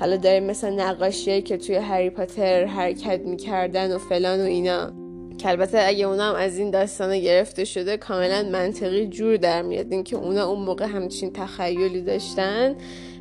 حالا 0.00 0.16
داریم 0.16 0.44
مثلا 0.44 0.70
نقاشیایی 0.70 1.42
که 1.42 1.56
توی 1.56 1.76
هری 1.76 2.10
پاتر 2.10 2.64
حرکت 2.64 3.20
می‌کردن 3.20 3.94
و 3.94 3.98
فلان 3.98 4.40
و 4.40 4.44
اینا. 4.44 5.01
که 5.42 5.48
البته 5.48 5.78
اگه 5.86 6.04
اونا 6.04 6.28
هم 6.30 6.34
از 6.34 6.58
این 6.58 6.70
داستانه 6.70 7.20
گرفته 7.20 7.64
شده 7.64 7.96
کاملا 7.96 8.42
منطقی 8.42 9.06
جور 9.06 9.36
در 9.36 9.62
میاد. 9.62 9.92
اینکه 9.92 10.16
اونا 10.16 10.48
اون 10.48 10.64
موقع 10.64 10.84
همچین 10.84 11.32
تخیلی 11.32 12.02
داشتن 12.02 12.74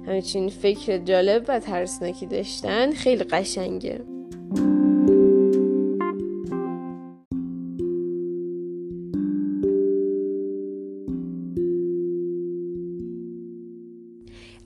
همچین 0.08 0.50
فکر 0.50 0.98
جالب 0.98 1.46
و 1.48 1.60
ترسناکی 1.60 2.26
داشتن 2.26 2.92
خیلی 2.92 3.24
قشنگه. 3.24 4.02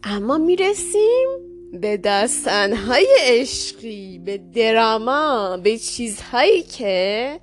اما 0.04 0.38
می‌رسیم 0.38 1.45
به 1.82 1.98
داستانهای 1.98 3.08
عشقی 3.22 4.22
به 4.26 4.38
دراما 4.38 5.58
به 5.58 5.78
چیزهایی 5.78 6.64
که 6.64 7.40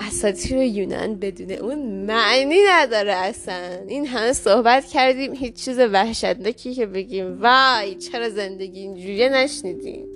اساطیر 0.00 0.58
یونان 0.58 1.14
بدون 1.14 1.50
اون 1.50 2.06
معنی 2.06 2.58
نداره 2.68 3.12
اصلا. 3.12 3.78
این 3.88 4.06
همه 4.06 4.32
صحبت 4.32 4.86
کردیم 4.86 5.34
هیچ 5.34 5.54
چیز 5.54 5.78
وحشتناکی 5.78 6.74
که 6.74 6.86
بگیم. 6.86 7.42
وای 7.42 7.94
چرا 7.94 8.28
زندگی 8.28 8.80
اینجوریه؟ 8.80 9.28
نشنیدیم. 9.28 10.06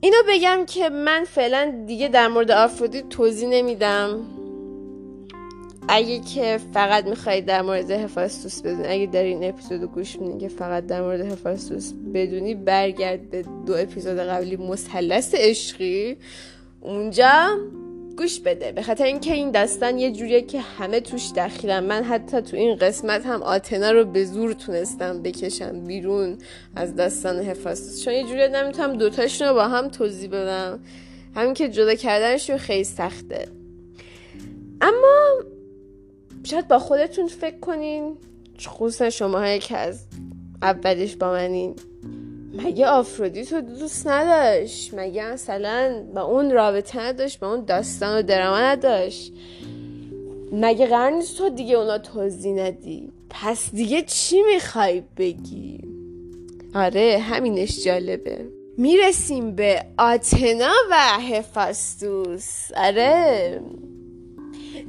اینو 0.00 0.16
بگم 0.28 0.66
که 0.66 0.88
من 0.88 1.24
فعلا 1.24 1.84
دیگه 1.86 2.08
در 2.08 2.28
مورد 2.28 2.50
آفرودیت 2.50 3.08
توضیح 3.08 3.48
نمیدم. 3.48 4.20
اگه 5.88 6.20
که 6.20 6.60
فقط 6.74 7.04
می‌خواید 7.04 7.46
در 7.46 7.62
مورد 7.62 7.90
هفاستوس 7.90 8.62
بدونی 8.62 8.88
اگه 8.88 9.06
در 9.06 9.22
این 9.22 9.44
اپیزود 9.44 9.82
گوش 9.82 10.16
میدین 10.16 10.38
که 10.38 10.48
فقط 10.48 10.86
در 10.86 11.02
مورد 11.02 11.20
هفاستوس 11.20 11.92
بدونی 12.14 12.54
برگرد 12.54 13.30
به 13.30 13.44
دو 13.66 13.74
اپیزود 13.76 14.18
قبلی 14.18 14.56
مثلث 14.56 15.34
عشقی. 15.34 16.16
اونجا 16.80 17.58
گوش 18.18 18.40
بده. 18.40 18.72
به 18.72 18.82
خاطر 18.82 19.04
اینکه 19.04 19.32
این 19.32 19.50
داستان 19.50 19.98
یه 19.98 20.12
جوریه 20.12 20.42
که 20.42 20.60
همه 20.60 21.00
توش 21.00 21.32
دخیلن. 21.36 21.84
من 21.84 22.04
حتی 22.04 22.40
تو 22.40 22.56
این 22.56 22.76
قسمت 22.76 23.26
هم 23.26 23.42
آتنا 23.42 23.90
رو 23.90 24.04
به 24.04 24.24
زور 24.24 24.52
تونستم 24.52 25.22
بکشم 25.22 25.80
بیرون 25.80 26.38
از 26.76 26.96
داستان 26.96 27.38
هفاستوس. 27.38 28.04
چون 28.04 28.14
یه 28.14 28.24
جوری 28.24 28.48
نمی‌تونم 28.48 28.92
دوتاشون 28.92 29.48
رو 29.48 29.54
با 29.54 29.68
هم 29.68 29.88
توضیح 29.88 30.30
بدم. 30.30 30.80
همین 31.36 31.54
که 31.54 31.68
جدا 31.68 31.94
کردنشون 31.94 32.56
خیلی 32.56 32.84
سخته. 32.84 33.48
اما 34.80 35.44
شاید 36.44 36.68
با 36.68 36.78
خودتون 36.78 37.28
فکر 37.28 37.58
کنین. 37.58 38.16
خصوصا 38.66 39.10
شما 39.10 39.58
که 39.58 39.76
از 39.76 40.04
اولش 40.62 41.16
با 41.16 41.32
منین. 41.32 41.74
مگه 42.54 42.86
آفرودیت 42.86 43.52
رو 43.52 43.60
دوست 43.60 44.06
نداشت؟ 44.06 44.94
مگه 44.94 45.32
مثلا 45.32 46.04
با 46.14 46.22
اون 46.22 46.50
رابطه 46.50 47.00
نداشت؟ 47.00 47.40
با 47.40 47.54
اون 47.54 47.64
داستان 47.64 48.18
و 48.18 48.22
درما 48.22 48.58
نداشت؟ 48.58 49.32
مگه 50.52 50.86
قرار 50.86 51.10
نیست 51.10 51.38
تو 51.38 51.48
دیگه 51.48 51.74
اونا 51.74 51.98
توضیح 51.98 52.52
ندی؟ 52.52 53.12
پس 53.30 53.70
دیگه 53.70 54.02
چی 54.02 54.42
می‌خوای 54.42 55.02
بگی؟ 55.16 55.80
آره 56.74 57.18
همینش 57.18 57.84
جالبه. 57.84 58.46
می‌رسیم 58.76 59.54
به 59.54 59.84
آتنا 59.98 60.72
و 60.90 60.96
هفاستوس 61.20 62.72
آره. 62.76 63.60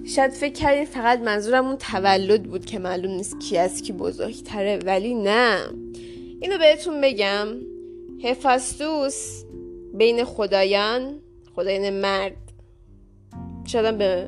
شاید 0.05 0.31
فکر 0.31 0.53
کردین 0.53 0.85
فقط 0.85 1.19
منظورم 1.19 1.65
اون 1.65 1.77
تولد 1.77 2.43
بود 2.43 2.65
که 2.65 2.79
معلوم 2.79 3.11
نیست 3.11 3.39
کی 3.39 3.57
از 3.57 3.81
کی 3.81 3.93
بزرگتره 3.93 4.79
ولی 4.85 5.13
نه. 5.13 5.59
اینو 6.41 6.57
بهتون 6.57 7.01
بگم. 7.01 7.47
هفاستوس 8.23 9.43
بین 9.93 10.23
خدایان 10.23 11.19
خدایان 11.55 11.89
مرد. 11.89 12.37
شاید 13.65 13.97
به 13.97 14.27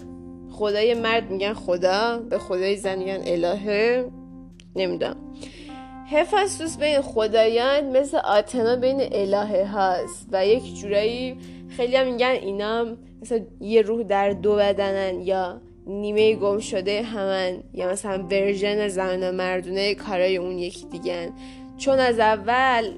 خدای 0.51 0.93
مرد 0.93 1.31
میگن 1.31 1.53
خدا 1.53 2.19
به 2.29 2.37
خدای 2.37 2.75
زن 2.75 2.99
میگن 2.99 3.21
الهه. 3.25 4.09
نمی‌دونم. 4.75 5.15
هفاستوس 6.11 6.77
بین 6.77 7.01
خدایان 7.01 7.97
مثل 7.97 8.17
آتنا 8.17 8.75
بین 8.75 8.99
الهه 9.11 9.65
هاست 9.65 10.27
و 10.31 10.45
یک 10.45 10.75
جورایی 10.75 11.37
خیلی 11.69 11.95
هم 11.95 12.07
میگن 12.11 12.27
اینا 12.27 12.85
مثل 13.21 13.41
یه 13.59 13.81
روح 13.81 14.03
در 14.03 14.29
دو 14.29 14.55
بدنن 14.55 15.21
یا 15.21 15.61
نیمه 15.87 16.35
گم 16.35 16.59
شده 16.59 17.01
همن 17.01 17.63
یا 17.73 17.89
مثلا 17.89 18.23
ورژن 18.23 18.87
زن 18.87 19.29
و 19.29 19.31
مردونه 19.31 19.95
کارای 19.95 20.37
اون 20.37 20.57
یکی 20.57 20.85
دیگن. 20.85 21.29
چون 21.77 21.99
از 21.99 22.19
اول 22.19 22.91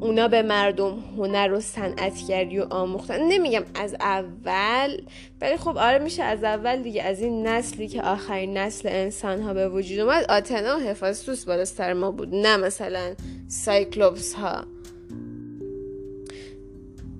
اونا 0.00 0.28
به 0.28 0.42
مردم 0.42 1.04
هنر 1.16 1.52
و 1.52 1.60
صنعتگری 1.60 2.58
و 2.58 2.66
آموختن. 2.70 3.20
نمیگم 3.20 3.62
از 3.74 3.94
اول 4.00 5.00
ولی 5.40 5.56
خب 5.56 5.78
آره 5.78 5.98
میشه 5.98 6.22
از 6.22 6.44
اول 6.44 6.82
دیگه. 6.82 7.02
از 7.02 7.20
این 7.20 7.46
نسلی 7.46 7.88
که 7.88 8.02
آخرین 8.02 8.58
نسل 8.58 8.88
انسان 8.88 9.40
ها 9.40 9.54
به 9.54 9.68
وجود 9.68 9.98
اومد 9.98 10.24
آتنا 10.28 10.76
و 10.76 10.80
هفاستوس 10.80 11.44
بالاتر 11.44 11.92
ما 11.92 12.10
بود. 12.10 12.34
نه 12.34 12.56
مثلا 12.56 13.14
سایکلوپس 13.48 14.34
ها 14.34 14.64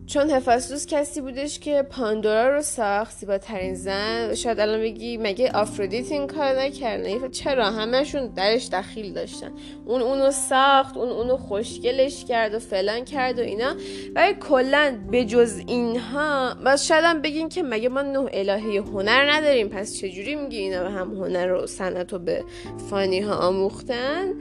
چون 0.07 0.31
هفاستوس 0.31 0.87
کسی 0.87 1.21
بودش 1.21 1.59
که 1.59 1.83
پاندورا 1.83 2.57
رو 2.57 2.63
ساخت 2.63 3.17
زیباترین 3.17 3.75
زن. 3.75 4.35
شاید 4.35 4.61
الان 4.61 4.81
بگی 4.81 5.17
مگه 5.17 5.51
آفرودیت 5.53 6.13
این 6.13 6.27
کار 6.27 6.61
نکرده 6.61 7.29
چرا؟ 7.29 7.71
همشون 7.71 8.27
درش 8.27 8.69
دخیل 8.69 9.13
داشتن. 9.13 9.53
اون 9.85 10.03
اونو 10.03 10.31
ساخت 10.31 10.97
اون 10.97 11.09
اونو 11.09 11.37
خوشگلش 11.37 12.25
کرد 12.25 12.55
و 12.55 12.59
فلان 12.59 13.05
کرد 13.05 13.39
و 13.39 13.43
اینا. 13.43 13.75
ولی 14.15 14.35
کلا 14.35 14.99
به 15.11 15.25
جز 15.25 15.63
اینها 15.67 16.55
بس 16.55 16.87
شاید 16.87 17.05
هم 17.05 17.23
بگین 17.23 17.49
که 17.49 17.63
مگه 17.63 17.89
ما 17.89 18.03
نه 18.03 18.29
الهه 18.33 18.81
هنر 18.81 19.33
نداریم. 19.33 19.69
پس 19.69 19.97
چجوری 19.97 20.35
میگی 20.35 20.57
اینا 20.57 20.83
به 20.83 20.91
هم 20.91 21.15
هنر 21.15 21.53
و 21.53 21.67
صنعت 21.67 22.13
رو 22.13 22.19
به 22.19 22.45
فانی 22.91 23.21
ها 23.21 23.35
آموختن؟ 23.35 24.33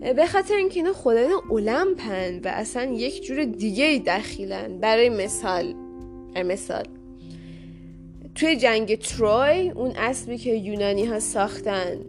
به 0.00 0.26
خاطر 0.26 0.54
اینکه 0.54 0.80
اینا 0.80 0.92
خدایان 0.92 1.40
المپن 1.50 2.40
و 2.44 2.48
اصلا 2.48 2.84
یک 2.84 3.24
جور 3.24 3.44
دیگه 3.44 4.02
دخیلن. 4.06 4.78
برای 4.78 5.08
مثال 5.08 5.74
مثال. 6.44 6.84
توی 8.34 8.56
جنگ 8.56 8.98
تروی 8.98 9.70
اون 9.70 9.92
اسبی 9.96 10.38
که 10.38 10.54
یونانی 10.54 11.04
ها 11.04 11.20
ساختن 11.20 12.00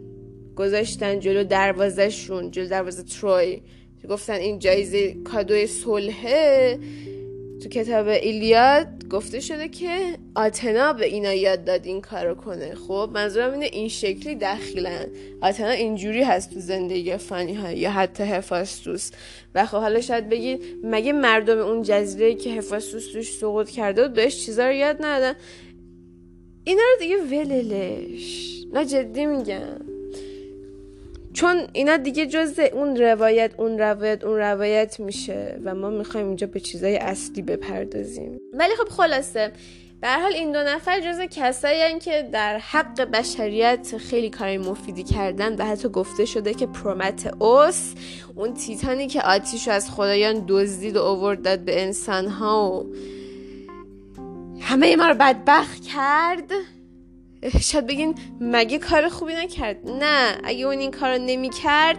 گذاشتن 0.56 1.20
جلو 1.20 1.44
دروازشون 1.44 2.50
جلو 2.50 2.68
دروازه 2.68 3.02
تروی. 3.02 3.60
گفتن 4.08 4.34
این 4.34 4.58
جایزه 4.58 5.14
کادوی 5.24 5.66
صلحه 5.66 6.78
تو 7.62 7.68
کتاب 7.68 8.06
ایلیاد 8.08 8.95
گفته 9.08 9.40
شده 9.40 9.68
که 9.68 10.18
آتنا 10.34 10.92
به 10.92 11.06
اینا 11.06 11.32
یاد 11.32 11.64
داد 11.64 11.86
این 11.86 12.00
کارو 12.00 12.34
کنه. 12.34 12.74
خب 12.74 13.10
منظورم 13.14 13.52
اینه 13.52 13.68
این 13.72 13.88
شکلی 13.88 14.34
دخیلن 14.34 15.06
آتنا 15.42 15.70
اینجوری 15.70 16.22
هست 16.22 16.54
تو 16.54 16.60
زندگی 16.60 17.16
فانی 17.16 17.54
ها 17.54 17.72
یا 17.72 17.90
حتی 17.90 18.22
هفاستوس. 18.22 19.10
و 19.54 19.66
خب 19.66 19.76
حالا 19.76 20.00
شاید 20.00 20.28
بگید 20.28 20.62
مگه 20.82 21.12
مردم 21.12 21.58
اون 21.58 21.82
جزیره 21.82 22.34
که 22.34 22.50
هفاستوس 22.50 23.12
توش 23.12 23.32
سقوط 23.32 23.70
کرده 23.70 24.04
و 24.04 24.08
بهش 24.08 24.46
چیزا 24.46 24.66
رو 24.66 24.72
یاد 24.72 24.96
ندادن؟ 25.00 25.38
اینا 26.64 26.82
رو 26.82 26.98
دیگه 26.98 27.16
وللش 27.16 28.56
نه 28.72 28.84
جدی 28.84 29.26
میگم. 29.26 29.95
چون 31.36 31.66
اینا 31.72 31.96
دیگه 31.96 32.26
جز 32.26 32.58
اون 32.72 32.96
روایت 32.96 33.52
اون 33.58 33.78
روایت 33.78 34.24
اون 34.24 34.36
روایت 34.36 35.00
میشه 35.00 35.60
و 35.64 35.74
ما 35.74 35.90
می‌خوایم 35.90 36.26
اینجا 36.26 36.46
به 36.46 36.60
چیزای 36.60 36.96
اصلی 36.96 37.42
بپردازیم. 37.42 38.40
ولی 38.52 38.76
خب 38.76 38.88
خلاصه 38.88 39.52
به 40.00 40.08
حال 40.08 40.32
این 40.32 40.52
دو 40.52 40.58
نفر 40.58 41.00
جز 41.00 41.20
کسایی 41.20 41.98
که 41.98 42.28
در 42.32 42.58
حق 42.58 43.00
بشریت 43.00 43.96
خیلی 43.98 44.30
کار 44.30 44.58
مفیدی 44.58 45.02
کردن 45.02 45.56
و 45.56 45.64
حتی 45.64 45.88
گفته 45.88 46.24
شده 46.24 46.54
که 46.54 46.66
پرومت 46.66 47.42
اوس 47.42 47.92
اون 48.34 48.54
تیتانی 48.54 49.06
که 49.06 49.22
آتیش 49.22 49.68
از 49.68 49.90
خدایان 49.90 50.44
دزدید 50.48 50.96
و 50.96 51.02
اوورد 51.02 51.42
داد 51.42 51.60
به 51.60 51.82
انسانها 51.82 52.70
و 52.70 52.94
همه 54.60 54.96
ما 54.96 55.06
رو 55.08 55.14
بدبخت 55.14 55.82
کرد. 55.82 56.52
شاید 57.60 57.86
بگین 57.86 58.14
مگه 58.40 58.78
کار 58.78 59.08
خوبی 59.08 59.34
نکرد؟ 59.34 59.90
نه 59.90 60.38
اگه 60.44 60.64
اون 60.64 60.78
این 60.78 60.90
کار 60.90 61.18
نمی 61.18 61.50
کرد 61.50 61.98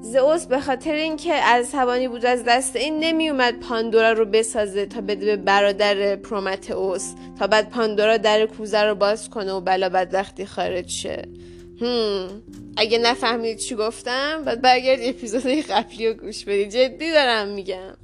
زئوس 0.00 0.46
به 0.46 0.60
خاطر 0.60 0.92
اینکه 0.92 1.34
از 1.34 1.72
توانی 1.72 2.08
بود 2.08 2.26
از 2.26 2.44
دست 2.44 2.76
این 2.76 2.98
نمی 2.98 3.28
اومد 3.28 3.60
پاندورا 3.60 4.12
رو 4.12 4.24
بسازه 4.24 4.86
تا 4.86 5.00
بده 5.00 5.26
به 5.26 5.36
برادر 5.36 6.16
پرومتئوس 6.16 7.12
تا 7.38 7.46
بعد 7.46 7.70
پاندورا 7.70 8.16
در 8.16 8.46
کوزه 8.46 8.82
رو 8.82 8.94
باز 8.94 9.30
کنه 9.30 9.52
و 9.52 9.60
بلا 9.60 9.88
بدبختی 9.88 10.46
خارج 10.46 10.88
شه. 10.88 11.22
هم. 11.80 12.42
اگه 12.76 12.98
نفهمید 12.98 13.58
چی 13.58 13.74
گفتم 13.74 14.42
بعد 14.44 14.60
برگرد 14.60 14.98
اپیزود 15.02 15.46
قبلی 15.46 16.08
رو 16.08 16.14
گوش 16.14 16.44
بدید 16.44 16.70
جدی 16.70 17.12
دارم 17.12 17.48
میگم. 17.48 17.96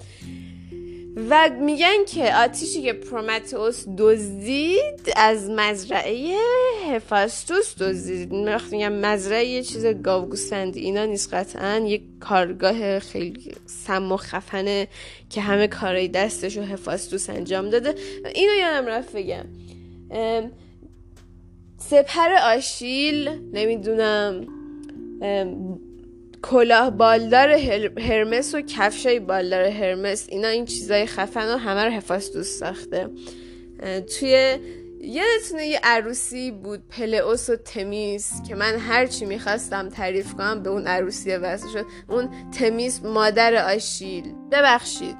و 1.16 1.50
میگن 1.60 2.04
که 2.06 2.34
آتیشی 2.34 2.82
که 2.82 2.92
پرومتئوس 2.92 3.84
دزدید 3.98 5.12
از 5.16 5.50
مزرعه 5.50 6.36
هفاستوس 6.90 7.82
دزدید. 7.82 8.32
میگم 8.32 8.92
مزرعه 8.92 9.44
یه 9.44 9.62
چیز 9.62 9.86
گاوگوسفندی 9.86 10.80
اینا 10.80 11.04
نیست 11.04 11.34
قطعا. 11.34 11.84
یک 11.86 12.02
کارگاه 12.20 12.98
خیلی 12.98 13.52
سم 13.66 14.12
و 14.12 14.16
خفنه 14.16 14.88
که 15.30 15.40
همه 15.40 15.68
کارای 15.68 16.08
دستش 16.08 16.56
رو 16.56 16.62
هفاستوس 16.62 17.30
انجام 17.30 17.70
داده. 17.70 17.94
اینو 18.34 18.54
یادم 18.54 18.86
رفت 18.86 19.16
بگم. 19.16 19.44
سپر 21.78 22.32
آشیل 22.42 23.30
نمی‌دونم 23.52 24.46
کلاه 26.44 26.90
بالدار 26.90 27.50
هرمس 27.98 28.54
و 28.54 28.60
کفشای 28.60 29.20
بالدار 29.20 29.64
هرمس 29.64 30.26
اینا 30.28 30.48
این 30.48 30.64
چیزای 30.64 31.06
خفن 31.06 31.54
و 31.54 31.56
همه 31.56 31.84
رو 31.84 31.90
حفاظ 31.90 32.46
ساخته. 32.46 33.08
توی 34.18 34.58
یادتونه 35.00 35.66
یه 35.66 35.80
عروسی 35.82 36.50
بود 36.50 36.88
پلئوس 36.88 37.50
و 37.50 37.56
تمیز 37.56 38.32
که 38.48 38.54
من 38.54 38.74
هرچی 38.78 39.24
می‌خواستم 39.24 39.88
تعریف 39.88 40.34
کنم 40.34 40.62
به 40.62 40.70
اون 40.70 40.86
عروسی 40.86 41.36
واسه 41.36 41.66
شد. 41.72 41.86
اون 42.08 42.30
تمیز 42.50 43.04
مادر 43.04 43.74
آشیل. 43.74 44.24
ببخشید. 44.52 45.16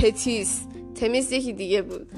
تتیس. 0.00 0.60
تمیز 0.94 1.32
یکی 1.32 1.52
دیگه 1.52 1.82
بود. 1.82 2.08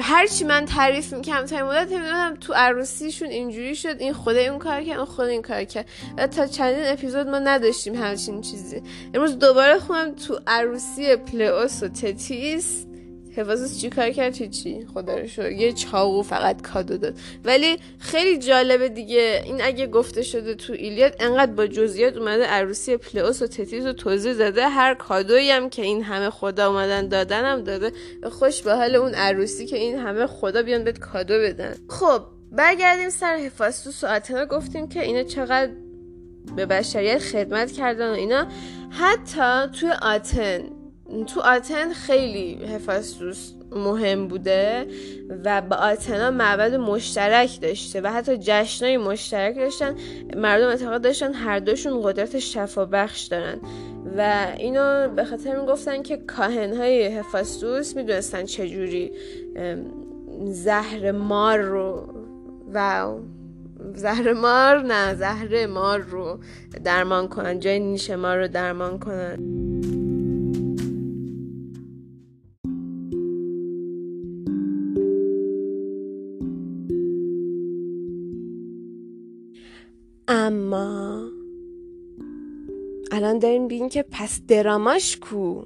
هرچی 0.00 0.44
من 0.44 0.64
تعریف 0.64 1.12
می‌کنم 1.12 1.46
تا 1.46 1.66
مدت 1.66 1.92
می‌دونم 1.92 2.36
تو 2.40 2.52
عروسیشون 2.52 3.28
اینجوری 3.28 3.74
شد. 3.74 3.96
این 3.98 4.12
خدا 4.12 4.40
اون 4.40 4.58
کار 4.58 4.82
کرد 4.82 4.96
اون 4.96 5.06
خدا 5.06 5.26
این 5.26 5.42
کار 5.42 5.64
کرد. 5.64 5.86
و 6.18 6.26
تا 6.26 6.46
چندین 6.46 6.86
اپیزود 6.86 7.26
ما 7.28 7.38
نداشتیم 7.38 7.94
همچین 7.94 8.40
چیزی. 8.40 8.82
امروز 9.14 9.38
دوباره 9.38 9.78
خونم 9.78 10.14
تو 10.14 10.40
عروسی 10.46 11.16
پلئوس 11.16 11.82
و 11.82 11.88
تتیس. 11.88 12.86
حفاظت 13.36 13.78
چی 13.78 13.90
کار 13.90 14.10
کرد؟ 14.10 14.50
چی 14.50 14.86
خدا 14.94 15.18
رو 15.18 15.26
شو 15.26 15.50
یه 15.50 15.72
چاقو 15.72 16.22
فقط 16.22 16.62
کادو 16.62 16.96
داد. 16.96 17.14
ولی 17.44 17.76
خیلی 17.98 18.38
جالبه 18.38 18.88
دیگه. 18.88 19.42
این 19.44 19.62
اگه 19.62 19.86
گفته 19.86 20.22
شده 20.22 20.54
تو 20.54 20.72
ایلیاد 20.72 21.16
انقدر 21.20 21.52
با 21.52 21.66
جزئیات 21.66 22.16
اومده 22.16 22.44
عروسی 22.44 22.96
پلئوس 22.96 23.42
و 23.42 23.46
تتیس 23.46 23.86
رو 23.86 23.92
توضیح 23.92 24.32
داده. 24.32 24.68
هر 24.68 24.94
کادویی 24.94 25.50
هم 25.50 25.70
که 25.70 25.82
این 25.82 26.02
همه 26.02 26.30
خدا 26.30 26.68
اومدن 26.68 27.08
دادن 27.08 27.44
هم 27.44 27.62
داده. 27.62 27.92
خوش 28.30 28.62
به 28.62 28.74
حال 28.74 28.94
اون 28.94 29.14
عروسی 29.14 29.66
که 29.66 29.76
این 29.76 29.98
همه 29.98 30.26
خدا 30.26 30.62
بیان 30.62 30.84
بهت 30.84 30.98
کادو 30.98 31.34
بدن. 31.34 31.74
خب 31.88 32.22
برگردیم 32.52 33.10
سر 33.10 33.36
حفاظتوس 33.36 34.04
و 34.04 34.06
آتنا 34.06 34.46
گفتیم 34.46 34.88
که 34.88 35.02
اینا 35.02 35.22
چقدر 35.22 35.72
به 36.56 36.66
بشریت 36.66 37.18
خدمت 37.18 37.72
کردن 37.72 38.10
و 38.10 38.14
اینا. 38.14 38.46
حتی 38.90 39.78
توی 39.80 39.90
آتن 40.02 40.79
تو 41.26 41.40
آتن 41.40 41.92
خیلی 41.92 42.64
هفاستوس 42.64 43.52
مهم 43.72 44.28
بوده 44.28 44.86
و 45.44 45.62
با 45.62 45.76
آتنا 45.76 46.30
معبد 46.30 46.74
مشترک 46.74 47.60
داشته 47.60 48.00
و 48.00 48.06
حتی 48.06 48.38
جشنای 48.40 48.96
مشترک 48.96 49.56
داشتن. 49.56 49.94
مردم 50.36 50.66
اعتقاد 50.66 51.02
داشتن 51.02 51.32
هر 51.32 51.58
دوشون 51.58 52.00
قدرت 52.02 52.38
شفا 52.38 52.84
بخش 52.84 53.22
دارن 53.22 53.60
و 54.16 54.46
اینو 54.58 55.08
به 55.08 55.24
خاطر 55.24 55.56
این 55.56 55.66
گفتن 55.66 56.02
که 56.02 56.16
کاهنهای 56.16 57.06
هفاستوس 57.06 57.96
می‌دونستن 57.96 58.44
چجوری 58.44 59.12
زهر 60.44 61.12
مار 61.12 61.58
رو 61.58 62.14
و 62.74 63.06
زهر 63.94 64.32
مار 64.32 64.82
نه 64.82 65.14
زهر 65.14 65.66
مار 65.66 65.98
رو 65.98 66.38
درمان 66.84 67.28
کنن 67.28 67.58
جای 67.58 67.80
نیش 67.80 68.10
مار 68.10 68.38
رو 68.38 68.48
درمان 68.48 68.98
کنن. 68.98 69.99
داریم 83.40 83.68
بین 83.68 83.88
که 83.88 84.04
پس 84.10 84.40
دراماش 84.48 85.16
کو؟ 85.16 85.62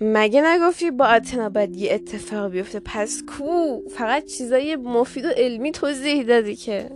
مگه 0.00 0.42
نگفتی 0.46 0.90
با 0.90 1.06
اتنا 1.06 1.48
باید 1.48 1.76
یه 1.76 1.94
اتفاق 1.94 2.50
بیفته؟ 2.50 2.80
پس 2.84 3.22
کو؟ 3.22 3.80
فقط 3.88 4.24
چیزای 4.24 4.76
مفید 4.76 5.24
و 5.24 5.28
علمی 5.28 5.72
توضیح 5.72 6.22
دادی 6.22 6.56
که. 6.56 6.90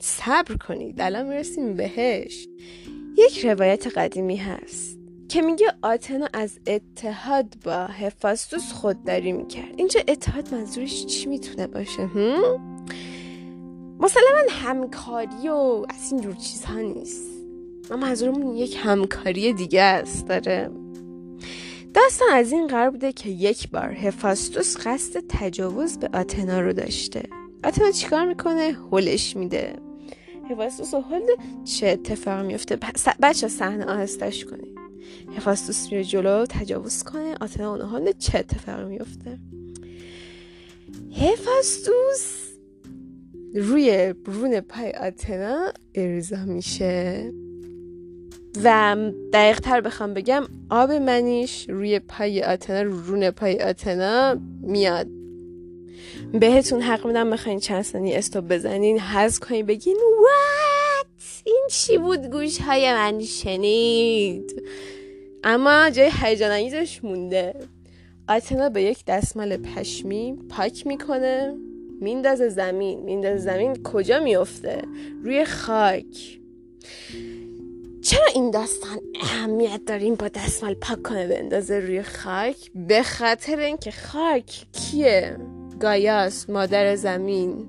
صبر 0.00 0.56
کنید 0.56 1.00
الان 1.00 1.26
می‌رسیم 1.28 1.74
بهش. 1.74 2.48
یک 3.18 3.44
روایت 3.44 3.86
قدیمی 3.98 4.36
هست 4.36 4.98
که 5.28 5.42
میگه 5.42 5.66
آتنا 5.82 6.28
از 6.32 6.58
اتحاد 6.66 7.54
با 7.64 7.72
هفاستوس 7.72 8.72
خودداری 8.72 9.32
می‌کرد. 9.32 9.74
اینجا 9.76 10.00
اتحاد 10.08 10.54
منظورش 10.54 11.06
چی 11.06 11.28
می‌تونه 11.28 11.66
باشه؟ 11.66 12.02
هم؟ 12.02 12.60
مسلما 14.00 14.38
همکاری 14.50 15.48
و 15.48 15.84
از 15.88 16.12
این 16.12 16.20
جور 16.20 16.34
چیزها 16.34 16.80
نیست. 16.80 17.33
ما 17.90 17.96
منظورمون 17.96 18.56
یک 18.56 18.76
همکاری 18.82 19.52
دیگه 19.52 19.82
است 19.82 20.26
داره. 20.26 20.70
داستان 21.94 22.28
از 22.32 22.52
این 22.52 22.66
قرار 22.66 22.90
بوده 22.90 23.12
که 23.12 23.30
یک 23.30 23.70
بار 23.70 23.92
هفاستوس 23.92 24.76
قصد 24.86 25.22
تجاوز 25.28 25.98
به 25.98 26.08
آتنا 26.14 26.60
رو 26.60 26.72
داشته. 26.72 27.22
آتنا 27.64 27.90
چیکار 27.90 28.26
می‌کنه؟ 28.28 28.76
هولش 28.90 29.36
میده. 29.36 29.76
هفاستوس 30.50 30.94
و 30.94 31.00
هولد 31.00 31.38
چه 31.64 31.86
اتفاق 31.86 32.46
میفته 32.46 32.78
بچه 33.22 33.48
صحنه 33.48 33.84
آهستش 33.84 34.44
کنی 34.44 34.74
هفاستوس 35.36 35.92
میره 35.92 36.04
جلو 36.04 36.46
تجاوز 36.46 37.02
کنه. 37.02 37.34
آتنا 37.40 37.70
اون 37.70 37.80
هولد 37.80 38.18
چه 38.18 38.38
اتفاق 38.38 38.80
میفته 38.80 39.38
هفاستوس 41.16 42.44
روی 43.54 44.12
برون 44.12 44.60
پای 44.60 44.92
آتنا 44.92 45.72
ارزا 45.94 46.44
میشه. 46.44 47.32
و 48.62 48.96
دقیق 49.32 49.60
تر 49.60 49.80
بخوام 49.80 50.14
بگم 50.14 50.44
آب 50.70 50.92
منیش 50.92 51.66
روی 51.68 51.98
پای 51.98 52.42
آتنا 52.42 52.82
رو 52.82 53.00
رون 53.00 53.30
پای 53.30 53.60
آتنا 53.60 54.36
میاد. 54.62 55.06
بهتون 56.32 56.82
حق 56.82 57.06
میدم 57.06 57.30
بخواین 57.30 57.58
چند 57.58 57.82
ثانیه 57.82 58.18
استوب 58.18 58.48
بزنین 58.48 59.00
حز 59.00 59.38
کنین 59.38 59.66
بگین 59.66 59.96
وات؟ 59.96 61.06
این 61.44 61.66
چی 61.70 61.98
بود؟ 61.98 62.26
گوش 62.26 62.60
های 62.60 62.92
من 62.92 63.20
شنید. 63.20 64.62
اما 65.44 65.90
جای 65.90 66.10
هیجان 66.22 66.50
انگیزش 66.50 67.04
مونده. 67.04 67.54
آتنا 68.28 68.68
به 68.68 68.82
یک 68.82 69.04
دستمال 69.06 69.56
پشمی 69.56 70.38
پاک 70.48 70.86
می‌کنه 70.86 71.54
میندازه 72.00 72.48
زمین. 72.48 73.00
میندازه 73.00 73.38
زمین 73.38 73.82
کجا 73.82 74.20
میفته 74.20 74.82
روی 75.24 75.44
خاک. 75.44 76.40
چرا 78.04 78.26
این 78.34 78.50
داستان 78.50 78.98
اهمیت 79.22 79.80
داریم 79.86 80.14
با 80.14 80.28
دستمال 80.28 80.74
پاک 80.74 81.02
کنه 81.02 81.26
بندازه 81.28 81.78
روی 81.78 82.02
خاک؟ 82.02 82.70
به 82.74 83.02
خاطر 83.02 83.58
اینکه 83.58 83.90
خاک 83.90 84.66
کیه؟ 84.72 85.36
گایاس 85.80 86.50
مادر 86.50 86.96
زمین. 86.96 87.66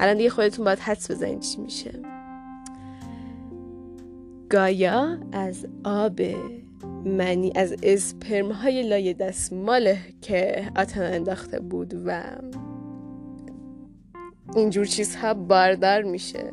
الان 0.00 0.16
دیگه 0.16 0.30
خودتون 0.30 0.64
باید 0.64 0.78
حدس 0.78 1.10
بزنید 1.10 1.40
چی 1.40 1.60
میشه. 1.60 1.92
گایا 4.50 5.18
از 5.32 5.66
آب 5.84 6.20
منی 7.04 7.52
از 7.54 7.76
اسپرم 7.82 8.52
های 8.52 8.82
لای 8.82 9.14
دستماله 9.14 9.98
که 10.22 10.70
آتنا 10.76 11.04
انداخته 11.04 11.60
بود 11.60 11.94
و 12.06 12.22
اینجور 14.56 14.84
چیزها 14.86 15.34
باردار 15.34 16.02
میشه. 16.02 16.52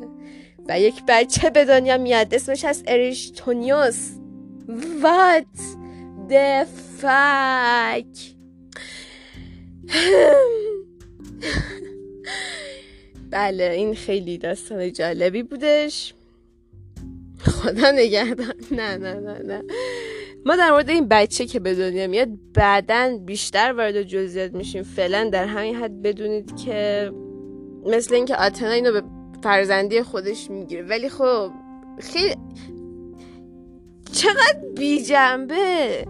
و 0.68 0.80
یک 0.80 1.02
بچه 1.08 1.50
به 1.50 1.64
دنیا 1.64 1.98
میاد. 1.98 2.34
اسمش 2.34 2.64
از 2.64 2.82
اریشتونیوس 2.86 4.10
وات 5.02 5.44
دفک 6.30 8.06
بله 13.30 13.64
این 13.64 13.94
خیلی 13.94 14.38
داستان 14.38 14.92
جالبی 14.92 15.42
بودش. 15.42 16.14
خدا 17.40 17.90
نگهدار 17.90 18.54
نه 18.78 18.96
نه 18.96 19.14
نه 19.14 19.38
نه. 19.38 19.62
ما 20.46 20.56
در 20.56 20.70
مورد 20.70 20.90
این 20.90 21.08
بچه 21.08 21.46
که 21.46 21.60
به 21.60 21.74
دنیا 21.74 22.06
میاد 22.06 22.28
بعدا 22.54 23.18
بیشتر 23.24 23.72
وارد 23.72 24.02
جزئیات 24.02 24.54
میشیم. 24.54 24.82
فعلا 24.82 25.30
در 25.32 25.46
همین 25.46 25.76
حد 25.76 26.02
بدونید 26.02 26.56
که 26.56 27.10
مثل 27.86 28.14
اینکه 28.14 28.36
آتنا 28.36 28.70
اینو 28.70 28.92
به 28.92 29.02
فرزندی 29.42 30.02
خودش 30.02 30.50
می‌گیره. 30.50 30.82
ولی 30.82 31.08
خب 31.08 31.50
خیلی 31.98 32.34
چقدر 34.12 34.60
بی 34.76 35.02
جنبه 35.02 36.04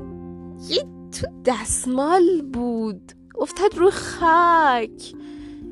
یه 0.69 0.83
تو 1.21 1.27
دستمال 1.45 2.43
بود. 2.43 3.13
افتاد 3.39 3.79
رو 3.79 3.91
خاک. 3.91 5.15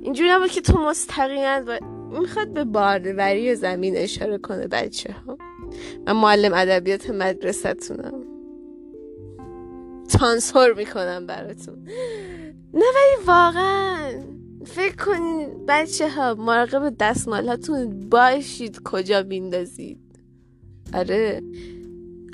اینجوری 0.02 0.30
نبود 0.30 0.50
که 0.50 0.60
تو 0.60 0.78
مستقیما 0.78 1.62
و 1.66 1.78
می‌خواد 2.20 2.48
به 2.48 2.64
باروری 2.64 3.54
زمین 3.54 3.96
اشاره 3.96 4.38
کنه 4.38 4.66
بچه 4.66 5.12
ها 5.12 5.38
من 6.06 6.12
معلم 6.12 6.54
ادبیات 6.54 7.10
مدرسه 7.10 7.74
تونم 7.74 8.24
تانسور 10.18 10.74
می‌کنم 10.74 11.26
براتون. 11.26 11.88
نه 12.74 12.84
ولی 12.94 13.26
واقعا. 13.26 14.22
فکر 14.64 14.96
کنید 14.96 15.66
بچه 15.68 16.10
ها 16.10 16.34
مراقب 16.34 16.96
دستمالاتون 17.00 18.08
باشید 18.08 18.80
کجا 18.84 19.22
بیندازید. 19.22 19.98
آره. 20.94 21.42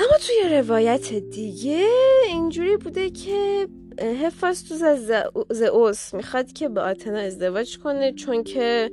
اما 0.00 0.18
توی 0.26 0.58
روایت 0.58 1.12
دیگه 1.12 1.86
اینجوری 2.28 2.76
بوده 2.76 3.10
که 3.10 3.68
هفاستوس 4.02 4.82
از 4.82 5.12
زئوس 5.50 6.14
می‌خواد 6.14 6.52
که 6.52 6.68
به 6.68 6.80
آتنا 6.80 7.18
ازدواج 7.18 7.78
کنه 7.78 8.12
چون 8.12 8.42
که 8.42 8.90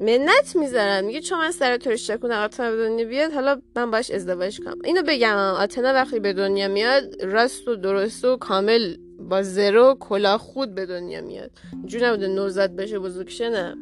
منت 0.00 0.56
می‌ذارن. 0.56 1.04
میگه 1.04 1.20
چون 1.20 1.38
من 1.38 1.50
سر 1.50 1.76
تو 1.76 2.16
کنم 2.16 2.44
آتنا 2.44 2.70
به 2.70 2.76
دنیا 2.76 3.06
بیاد 3.06 3.32
حالا 3.32 3.62
من 3.76 3.90
باش 3.90 4.10
ازدواج 4.10 4.60
کنم. 4.60 4.78
اینو 4.84 5.02
بگم 5.02 5.36
آتنا 5.36 5.92
وقتی 5.92 6.20
به 6.20 6.32
دنیا 6.32 6.68
میاد 6.68 7.22
راست 7.22 7.68
و 7.68 7.76
درست 7.76 8.24
و 8.24 8.36
کامل 8.36 8.96
با 9.18 9.42
زرو 9.42 9.96
کلا 10.00 10.38
خود 10.38 10.74
به 10.74 10.86
دنیا 10.86 11.20
میاد. 11.20 11.50
اینجوری 11.72 12.04
نبوده 12.04 12.28
نوزاد 12.28 12.76
بشه 12.76 12.98
بزرگ 12.98 13.28
شه 13.28 13.48
نه 13.48 13.76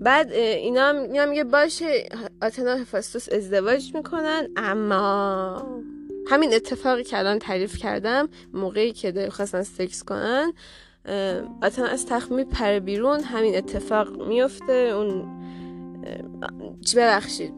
بعد 0.00 0.32
اینا 0.32 0.82
هم, 0.82 1.28
میگه 1.28 1.44
باشه 1.44 2.08
آتنا 2.42 2.74
هفاستوس 2.74 3.32
ازدواج 3.32 3.94
می‌کنن 3.94 4.48
اما 4.56 5.82
همین 6.28 6.54
اتفاقی 6.54 7.04
که 7.04 7.18
الان 7.18 7.38
تعریف 7.38 7.76
کردم 7.76 8.28
موقعی 8.52 8.92
که 8.92 9.28
خواستن 9.30 9.62
سکس 9.62 10.04
کنن 10.04 10.52
آتنا 11.62 11.86
از 11.86 12.06
تخت 12.06 12.30
میپره 12.30 12.80
بیرون 12.80 13.20
همین 13.20 13.56
اتفاق 13.56 14.28
میفته. 14.28 14.72
اون 14.72 15.24
چی 16.86 16.96
ببخشید؟ 16.96 17.54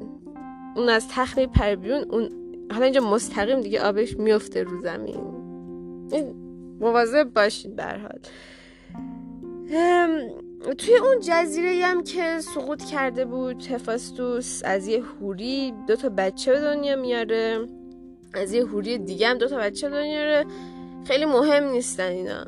اون 0.76 0.88
از 0.88 1.09
تخت 1.09 1.38
میپره 1.38 1.76
بیرون 1.76 2.05
اون 2.11 2.29
حالا 2.72 2.85
اینجا 2.85 3.00
مستقیم 3.00 3.61
دیگه 3.61 3.81
آبش 3.83 4.16
میفته 4.16 4.62
رو 4.62 4.81
زمین. 4.81 5.20
مواظب 6.81 7.24
باشید 7.35 7.76
در 7.76 7.98
حال. 7.98 8.18
توی 10.79 10.96
اون 10.96 11.20
جزیره 11.22 11.87
هم 11.87 12.03
که 12.03 12.40
سقوط 12.40 12.85
کرده 12.85 13.24
بود 13.24 13.66
هفاستوس 13.66 14.62
از 14.64 14.87
یه 14.88 15.03
هوری 15.03 15.74
دو 15.88 15.96
تا 15.96 16.09
بچه 16.09 16.53
به 16.53 16.61
دنیا 16.61 16.96
میاره. 16.96 17.66
از 18.35 18.53
یه 18.53 18.64
هوری 18.64 18.98
دیگه 18.98 19.29
هم 19.29 19.38
دو 19.38 19.48
تا 19.48 19.57
بچه 19.57 19.88
به 19.88 19.96
دنیا 19.96 20.11
میاره. 20.11 20.44
خیلی 21.05 21.24
مهم 21.24 21.64
نیستن 21.64 22.09
اینا. 22.09 22.44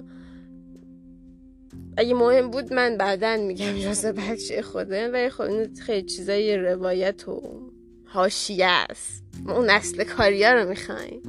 اگه 1.96 2.14
مهم 2.14 2.50
بود 2.50 2.72
من 2.72 2.96
بعدا 2.96 3.36
میگم 3.36 3.84
راست 3.84 4.06
بچه 4.06 4.62
خوده 4.62 5.08
ولی 5.08 5.30
خب 5.30 5.74
خیلی 5.74 6.02
چیزای 6.02 6.56
روایت 6.56 7.28
و 7.28 7.42
حاشیه 8.06 8.66
است. 8.66 9.22
ما 9.42 9.56
اون 9.56 9.70
اصل 9.70 10.04
کاریا 10.04 10.52
رو 10.52 10.68
می‌خوایم. 10.68 11.22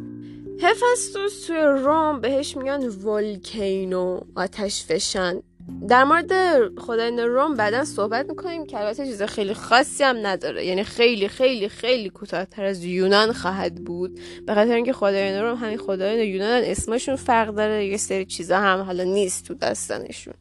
هفستوس 0.62 1.46
توی 1.46 1.58
روم 1.58 2.22
بهش 2.22 2.58
میگن 2.58 2.84
ولکینو 2.84 4.20
آتش 4.36 4.86
فشان. 4.86 5.44
در 5.88 6.04
مورد 6.04 6.32
خدایان 6.80 7.20
روم 7.20 7.56
بعدا 7.56 7.86
صحبت 7.86 8.30
می‌کنیم 8.30 8.66
که 8.66 8.80
البته 8.80 9.06
چیز 9.06 9.22
خیلی 9.22 9.54
خاصی 9.54 10.04
هم 10.04 10.28
نداره. 10.28 10.66
یعنی 10.66 10.84
خیلی 10.84 11.28
خیلی 11.28 11.70
خیلی 11.70 12.10
کوتاهتر 12.10 12.64
از 12.64 12.84
یونان 12.84 13.32
خواهد 13.32 13.76
بود. 13.76 14.20
به 14.46 14.54
خاطر 14.54 14.74
اینکه 14.74 14.94
خدایان 14.94 15.44
روم 15.44 15.58
همین 15.58 15.78
خدایان 15.78 16.28
یونان 16.28 16.64
اسمشون 16.64 17.16
فرق 17.16 17.56
داره. 17.56 17.86
یه 17.86 17.98
سری 17.98 18.26
چیزا 18.26 18.58
هم 18.58 18.80
حالا 18.80 19.04
نیست 19.04 19.48
تو 19.48 19.54
داستانشون. 19.54 20.34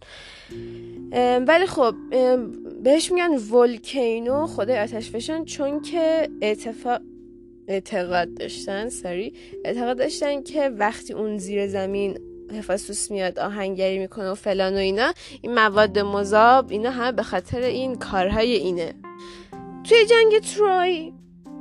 ولی 1.49 1.67
خب 1.67 1.95
بهش 2.83 3.13
میگن 3.13 3.37
ولکینو 3.37 4.47
خدای 4.47 4.79
آتش 4.79 5.11
فشان 5.11 5.45
چون 5.45 5.83
که 5.83 6.29
اتفاق 6.43 7.01
اعتقاد 7.69 8.35
داشتن 8.35 8.89
سری 8.89 9.35
اعتقاد 9.65 9.99
داشتن 9.99 10.43
که 10.43 10.69
وقتی 10.69 11.13
اون 11.13 11.39
زیر 11.39 11.67
زمین 11.67 12.19
هفاستوس 12.55 13.11
میاد 13.11 13.39
آهنگری 13.39 13.99
می‌کنه 13.99 14.31
و 14.31 14.35
فلان 14.35 14.75
و 14.75 14.79
اینا. 14.79 15.13
این 15.43 15.55
مواد 15.55 15.99
مذاب 15.99 16.71
اینا 16.71 16.91
هم 16.91 17.17
به 17.17 17.23
خاطر 17.23 17.61
این 17.61 17.97
کارهای 17.97 18.53
اینه. 18.53 18.95
توی 19.89 20.07
جنگ 20.07 20.39
تروی 20.39 21.13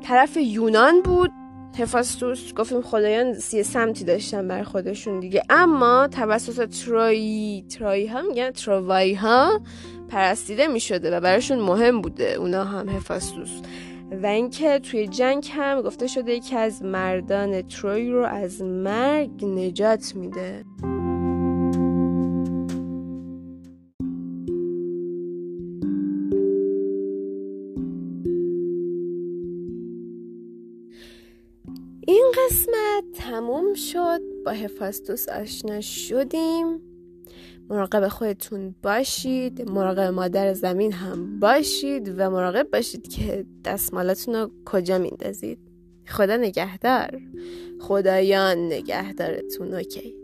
طرف 0.04 0.38
یونان 0.38 1.02
بود. 1.02 1.32
هفاستوس 1.80 2.54
گفتیم 2.54 2.82
خدایان 2.82 3.34
سی 3.34 3.64
سمتی 3.64 4.04
داشتن 4.04 4.48
بر 4.48 4.64
خودشون 4.64 5.20
دیگه. 5.20 5.44
اما 5.50 6.08
توسط 6.08 6.70
تروی 6.70 7.66
تروی 7.70 8.08
ها 8.08 8.22
میگن 8.22 8.52
تروایی 8.52 9.14
ها 9.14 9.62
پرستیده 10.10 10.68
می‌شده 10.68 11.18
و 11.18 11.20
براشون 11.20 11.60
مهم 11.60 12.02
بوده 12.02 12.34
اونا 12.34 12.64
هم 12.64 12.90
هفاستوس 12.90 13.50
و 14.12 14.26
اینکه 14.26 14.80
توی 14.80 15.08
جنگ 15.08 15.50
هم 15.54 15.82
گفته 15.82 16.08
شده 16.08 16.34
یکی 16.34 16.56
از 16.56 16.84
مردان 16.84 17.62
تروی 17.62 18.10
رو 18.10 18.26
از 18.26 18.62
مرگ 18.62 19.46
نجات 19.46 20.16
میده. 20.16 20.66
این 32.08 32.26
قسمت 32.38 33.04
تموم 33.14 33.74
شد. 33.74 34.22
با 34.46 34.52
هفاستوس 34.52 35.30
آشنا 35.30 35.82
شدیم. 35.82 36.91
مراقب 37.72 38.08
خودتون 38.08 38.76
باشید 38.84 39.70
مراقب 39.70 40.14
مادر 40.14 40.54
زمین 40.54 40.92
هم 40.92 41.40
باشید 41.40 42.14
و 42.18 42.30
مراقب 42.30 42.68
باشید 42.74 43.08
که 43.08 43.46
دستمالاتون 43.66 44.36
رو 44.36 44.52
کجا 44.66 44.98
میندازید. 44.98 45.60
خدا 46.08 46.38
نگهدار. 46.38 47.20
خدایان 47.80 48.58
نگهدارتون 48.58 49.74
اوکی. 49.74 50.16